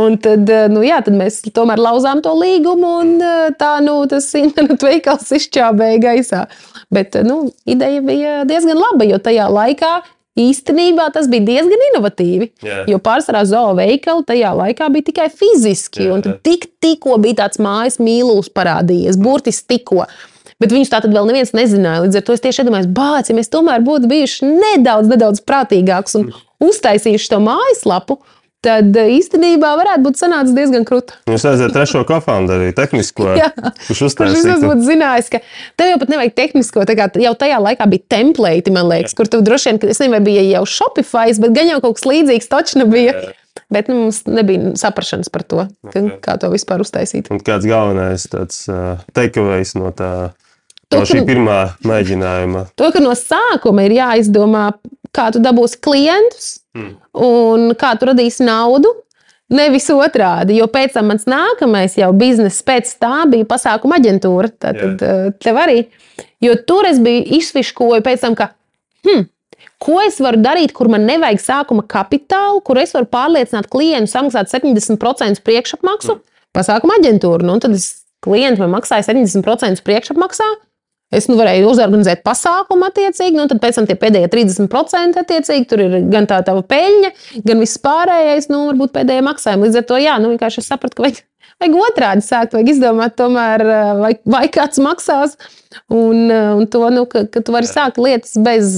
[0.00, 3.98] Un tad, eh, nu, jā, tad mēs tomēr lauzām to līgumu, un eh, tā nu,
[4.08, 6.42] tas internetu veikals izčābēja gaisā.
[6.92, 9.92] Bet eh, nu, ideja bija diezgan laba, jo tajā laikā
[10.40, 12.50] īstenībā tas bija diezgan inovatīvi.
[12.64, 12.84] Jā.
[12.90, 16.36] Jo pārsvarā zoo veikali tajā laikā bija tikai fiziski, Jā, un jā.
[16.46, 20.06] tik, tikko bija tāds mājas mīlūs parādījies, burtiski tikko.
[20.62, 22.06] Bet viņš tā tad vēl neviens nezināja.
[22.06, 26.16] Līdz ar to es tieši iedomājos, bāc, ja mēs tomēr būtu bijuši nedaudz, nedaudz prātīgāki
[26.20, 26.30] un
[26.64, 28.16] uztaisījuši to mājaslapu,
[28.66, 31.14] tad eh, īstenībā varētu būt sanācis diezgan krūti.
[31.30, 33.48] Jūs redzat, trešo kofandu arī tehnisko, Jā.
[33.54, 34.60] kurš Kurš vismaz uztaisīja.
[34.66, 35.40] būtu zinājis, ka
[35.78, 39.30] tev jau pat nevajag tehnisko, tā kā jau tajā laikā bija templēti, man liekas, kur
[39.30, 42.08] tu droši vien, ka es nezinu, vai bija jau Shopify, bet gan jau kaut kas
[42.10, 43.28] līdzīgs taču nebija.
[43.72, 46.18] Bet nu, mums nebija saprašanas par to, ka, Ok.
[46.22, 47.30] kā to vispār uztaisīt.
[47.32, 50.10] Un kāds galvenais tāds uh, takeaways no tā?
[50.90, 52.66] To, No šī ka- pirmā mēģinājuma.
[52.78, 54.68] To, ka no sākuma ir jāizdomā,
[55.16, 56.92] kā tu dabūsi klientus Mm.
[57.14, 58.92] un kā tu radīsi naudu.
[59.50, 64.50] Nevis otrādi, jo pēc tam mans nākamais jau biznesa pēc tā bija pasākuma aģentūra.
[64.58, 64.76] Tad
[65.40, 65.86] tev arī.
[66.42, 68.50] Jo tur es biju izfiškoju pēc tam, ka,
[69.06, 69.28] hm,
[69.78, 74.50] ko es varu darīt, kur man nevajag sākuma kapitālu, kur es varu pārliecināt klientu samaksāt
[74.50, 76.18] 70% priekšapmaksu.
[76.54, 77.42] Pasākuma aģentūra.
[77.42, 80.48] Nu, tad es klienti man maksāja 70% priekšapmaksā.
[81.16, 85.84] Es nu, varēju uzorganizēt pasākumu, attiecīgi, nu, tad pēc tam tie pēdējie 30% attiecīgi, tur
[85.86, 87.12] ir gan tā tā peļņa,
[87.46, 89.68] gan viss pārējais, nu, varbūt pēdējie maksājumi.
[89.68, 91.22] Līdz ar to, jā, nu, vienkārši es sapratu, ka vajag,
[91.62, 93.64] vajag otrādi sākt, vajag izdomāt, tomēr,
[94.02, 95.38] vai, vai kāds maksās,
[95.88, 98.76] un, un to, nu, ka, ka tu vari sākt lietas bez.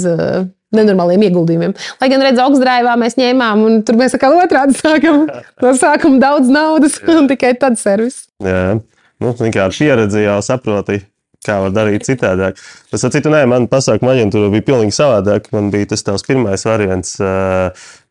[0.69, 1.71] Nenormāliem ieguldījumiem.
[1.97, 5.23] Lai gan, redziet, augstdrāvā mēs ņēmām, un tur mēs atkal otrādi sākam.
[5.65, 8.27] No sākuma daudz naudas, un tikai tad servis.
[8.45, 10.99] Jā, nu, kā pieredze jau saproti,
[11.47, 12.59] kā var darīt citādāk.
[12.93, 15.49] Es saprotu, nē, man pasākuma aģentūra bija pilnīgi savādāk.
[15.55, 17.15] Man bija tas tavs pirmais variants.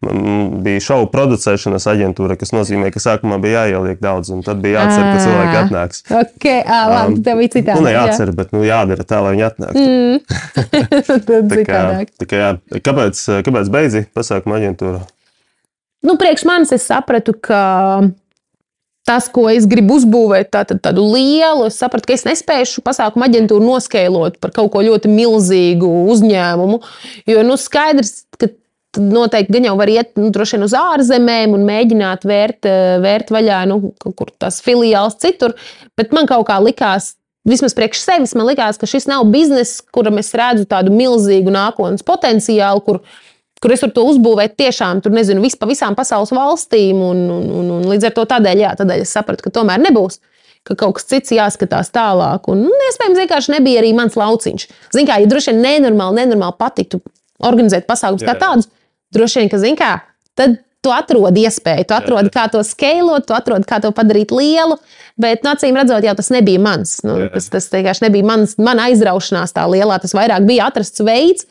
[0.06, 4.86] Man bija šovu producēšanas aģentūra, kas nozīmē, ka sākumā bija jāieliek daudz, un tad bija
[4.86, 6.04] jācer, ka cilvēki atnāks.
[6.22, 7.82] Ok, ā, labi, tev bija citādi.
[7.82, 9.88] Nu, ne jācer, bet nu, jādara tā, lai viņi atnāktu.
[9.88, 10.18] Mm.
[11.58, 11.82] Tā kā,
[12.22, 12.82] tā kā, jā.
[12.86, 15.02] kāpēc, kāpēc beidzi pasākuma aģentūru?
[16.06, 17.60] Nu, priekš manis es sapratu, ka
[19.08, 23.28] tas, ko es gribu uzbūvēt, tā, tad, tādu lielu, es sapratu, ka es nespēju pasākumu
[23.28, 26.82] aģentūru noskaidrot par kaut ko ļoti milzīgu uzņēmumu.
[27.32, 28.52] Jo nu, skaidrs, ka
[28.98, 33.62] noteikti gan jau var iet nu, vien uz ārzemēm un mēģināt vērt, eh, vērt vaļā
[33.72, 35.56] nu, kaut kur tās filiāls citur.
[35.98, 37.16] Bet man kaut kā likās.
[37.48, 42.04] Vismaz priekš sevis man likās, ka šis nav bizness, kuram es redzu tādu milzīgu nākotnes
[42.04, 43.00] potenciālu, kur,
[43.64, 47.00] kur es varu to uzbūvēt tiešām, tur nezinu, vis, pa visām pasaules valstīm.
[47.04, 50.22] Un, un, un, un līdz ar to tādēļ, jā, tādēļ es sapratu, ka tomēr nebūs.
[50.68, 52.50] Ka kaut kas cits jāskatās tālāk.
[52.52, 54.68] Un, un iespējams, vienkārši nebija arī mans lauciņš.
[54.92, 57.00] Ziniet, kā, ja droši vien nenormāli, nenormāli patiktu
[57.48, 58.42] organizēt pasākumus kā Jā, jā.
[58.44, 58.72] tādus,
[59.16, 59.92] droši vien, ka, ziniet, kā,
[60.38, 64.78] tad tu atrodi iespēju, tu atrodi, kā to skalot, tu atrodi, kā to padarīt lielu.
[65.20, 67.00] Bet, nu, acīm redzot, jau tas nebija mans.
[67.08, 67.32] Nu, Jā.
[67.34, 69.98] tas, tas vienkārši nebija mans, mana aizraušanās tā lielā.
[70.04, 71.48] Tas vairāk bija atrasts veids,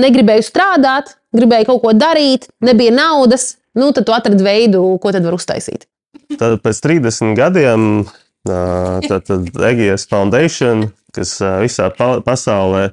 [0.00, 3.54] negribēju strādāt, gribēju kaut ko darīt, nebija naudas.
[3.74, 5.88] Nu, tad tu atradi veidu, ko tad var uztaisīt.
[6.38, 8.04] Tad pēc 30 gadiem
[8.44, 12.90] tad, tad Egijas Foundation, kas visā pa pasaulē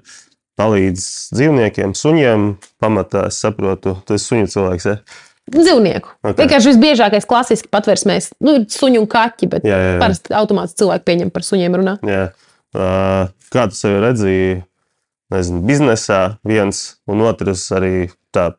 [0.60, 1.04] palīdz
[1.36, 2.48] dzīvniekiem, suņiem,
[2.82, 4.88] pamatā es saprotu, tas ir suņu cilvēks.
[4.90, 4.98] Ja?
[5.52, 6.12] Dzīvnieku.
[6.22, 6.26] Ok.
[6.32, 6.38] Okay.
[6.44, 10.02] Vienkārši visbiežākais klasiski patversmēs, nu, ir suņu un kaķi, bet Jā, jā, jā.
[10.04, 11.96] parasti automātiski cilvēki pieņem par suņiem runā.
[12.08, 12.26] Jā.
[13.52, 14.52] Kā tu sevi redzēji
[15.32, 18.52] nezinu, biznesā, viens un otrs arī tā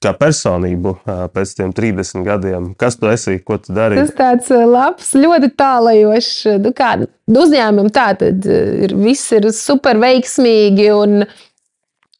[0.00, 0.94] kā personību
[1.34, 2.70] pēc tiem 30 gadiem?
[2.80, 3.98] Kas tu esi, ko tu dari?
[4.00, 6.32] Tas tāds labs, ļoti tālajošs.
[6.64, 6.94] Nu, kā
[7.28, 11.22] uzņēmumam tā tad ir, viss ir super veiksmīgi un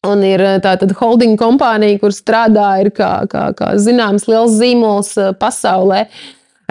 [0.01, 6.07] Un ir tāda holding kompānija, kur strādā, ir kā, kā, kā zināms, liels zīmols pasaulē.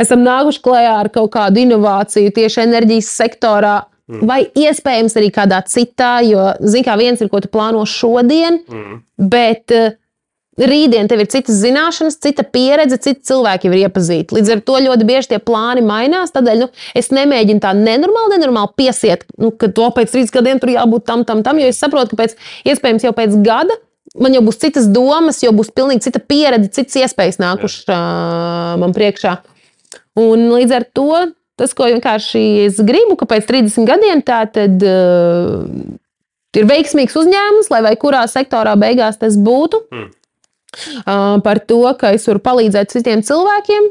[0.02, 3.76] Esam nākuši klajā ar kaut kādu inovāciju tieši enerģijas sektorā,
[4.10, 4.26] mm.
[4.28, 9.00] vai iespējams arī kādā citā, jo, zināmā mērā, viens ir, ko tu plāno šodien, mm.
[9.30, 9.78] bet
[10.60, 14.36] rītdien tev ir citas zināšanas, cita pieredze, citi cilvēki jau ir iepazīti.
[14.36, 16.34] Līdz ar to ļoti bieži tie plāni mainās.
[16.34, 20.72] Tādēļ nu, es nemēģinu tā nenormāli, nenormāli piesiet, nu, ka to pēc trīs gadiem tur
[20.74, 22.36] jābūt tam, tam, tam, jo es saprotu, ka pēc,
[22.68, 23.78] iespējams jau pēc gada.
[24.20, 28.94] Man jau būs citas domas, jau būs pilnīgi cita pieredze, citas iespējas nākušas uh, man
[28.96, 29.36] priekšā.
[30.18, 31.12] Un līdz ar to
[31.60, 35.68] tas, ko vienkārši es gribu, ka pēc 30 gadiem tā tad uh,
[36.56, 39.84] ir veiksmīgs uzņēmums, lai vai kurā sektorā beigās tas būtu.
[39.92, 40.08] Hmm
[41.42, 43.90] par to, ka es varu palīdzēt citiem cilvēkiem.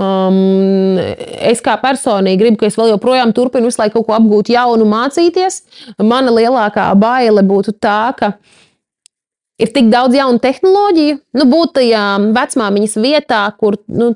[0.00, 4.52] Um, es kā personīgi gribu, ka es vēl joprojām turpinu visu laiku kaut ko apgūt,
[4.54, 5.60] jaunu, mācīties.
[6.00, 8.32] Mana lielākā baile būtu tā, ka
[9.60, 14.14] ir tik daudz jaunu tehnoloģiju, nu, būt tajā vecmāmiņas vietā, kur nu,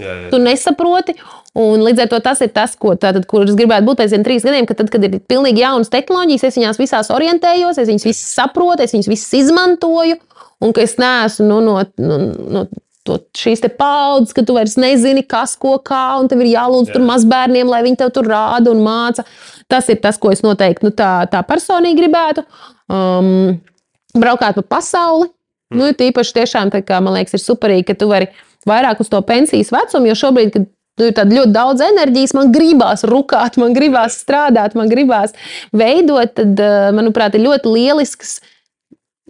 [0.00, 0.30] jā, jā.
[0.32, 1.18] tu nesaproti.
[1.56, 4.44] Un līdz ar to tas ir tas, ko, tātad, kur es gribētu būt pēc trīs
[4.44, 8.34] gadiem, kad, tad, kad ir pilnīgi jaunas tehnoloģijas, es viņās visās orientējos, es viņas visas
[8.36, 10.18] saprotu, es viņas visas izmantoju
[10.60, 12.18] un ka es neesmu nu, no, no,
[12.52, 12.66] no
[13.06, 16.96] to, šīs paudzes, ka tu vairs nezini, kas, ko, kā, un tev ir jālūdz Jā.
[16.96, 19.24] tur mazbērniem, lai viņi tev tur rāda un māca.
[19.70, 22.44] Tas ir tas, ko es noteikti nu, tā, tā personīgi gribētu.
[22.90, 23.58] Um,
[24.16, 25.30] braukāt pa pasauli.
[25.72, 25.78] Mm.
[25.80, 28.28] Nu, tīpaši tiešām, kā, man liekas, ir superīgi, ka tu vari
[28.66, 30.66] vairāk uz to pensijas vecumu, jo šobrīd, kad
[30.96, 35.36] Nu, ir ļoti daudz enerģijas, man gribās rukāt, man gribās strādāt, man gribās
[35.76, 36.32] veidot.
[36.38, 38.52] Tad, uh, manuprāt, ir ļoti lielisks uh,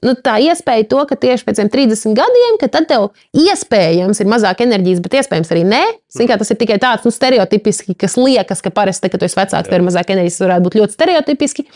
[0.04, 4.62] nu, tā iespēja to, ka tieši pēc 30 gadiem, ka tad tev iespējams ir mazāk
[4.66, 5.82] enerģijas, bet iespējams arī nē.
[6.16, 9.70] Zin, tas ir tikai tāds nu, stereotipiski, kas liekas, ka parasti, kad tu esi vecāks,
[9.70, 11.66] tev ir mazāk enerģijas, tas varētu būt ļoti stereotipiski.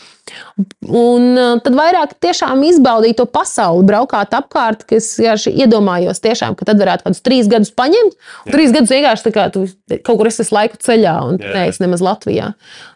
[0.87, 5.13] Un uh, tad vairāk tiešām izbaudīt to pasauli, braukāt apkārt, kas
[5.49, 8.15] iedomājos tiešām, ka tad varētu kādus trīs gadus paņemt.
[8.51, 9.65] Trīs gadus vienkārši kā, tu
[10.05, 12.51] kaut kur esi laiku ceļā un neesi nemaz Latvijā.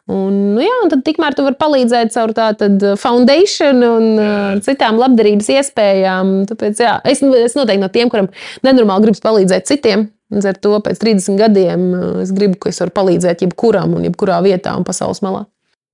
[0.06, 4.60] Un, nu, jā, un tad tikmēr tu vari palīdzēt caur tādu uh, foundation un uh,
[4.66, 6.36] citām labdarības iespējām.
[6.52, 8.30] Tāpēc, jā, es, es noteikti no tiem, kuriem
[8.66, 10.12] nenormāli gribas palīdzēt citiem.
[10.34, 11.90] Līdz ar to pēc 30 gadiem
[12.22, 15.46] es gribu, ka es varu palīdzēt jebkuram un jebkurā vietā un pasaules malā.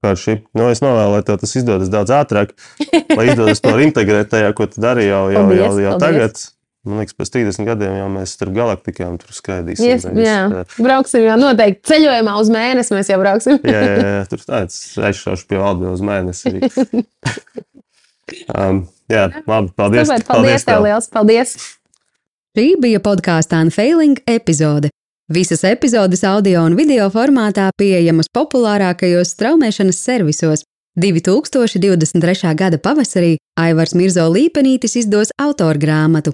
[0.01, 0.39] Karši.
[0.57, 2.55] Nu, es novēlu, lai tas izdodas daudz ātrāk,
[3.13, 6.01] lai izdodas to integrēt tajā, ko tu dari jau, jau, paldies, jau, jau paldies.
[6.07, 6.41] tagad.
[6.81, 9.85] Man liekas, pēc 30 gadiem jau mēs starp galaktikām tur skraidīsim.
[9.85, 12.95] Yes, jā, brauksim jau noteikti ceļojumā uz mēnesi.
[12.97, 13.59] Mēs jau brauksim.
[13.69, 16.55] jā, jā, jā, tur tāds aizšaušu pie valdes uz mēnesi.
[18.57, 18.81] um,
[19.13, 20.09] jā, labi, paldies.
[20.09, 21.53] Super, paldies, paldies tev, liels, paldies.
[22.57, 24.89] Šī bija podkāstu Unfailing epizode.
[25.33, 30.65] Visas epizodes audio un video formātā pieejamas populārākajos straumēšanas servisos.
[30.99, 32.51] 2023.
[32.59, 36.33] gada pavasarī Aivars Mirzo Līpenītis izdos autorgrāmatu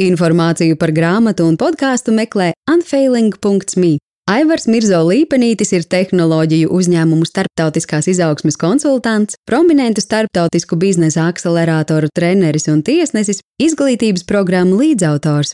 [0.00, 3.98] Informāciju par grāmatu un podkāstu meklē unfailing.me.
[4.32, 12.80] Aivars Mirzo Līpenītis ir tehnoloģiju uzņēmumu starptautiskās izaugsmes konsultants, prominentu starptautisku biznesa akceleratoru treneris un
[12.80, 15.52] tiesnesis, izglītības programmu līdzautors.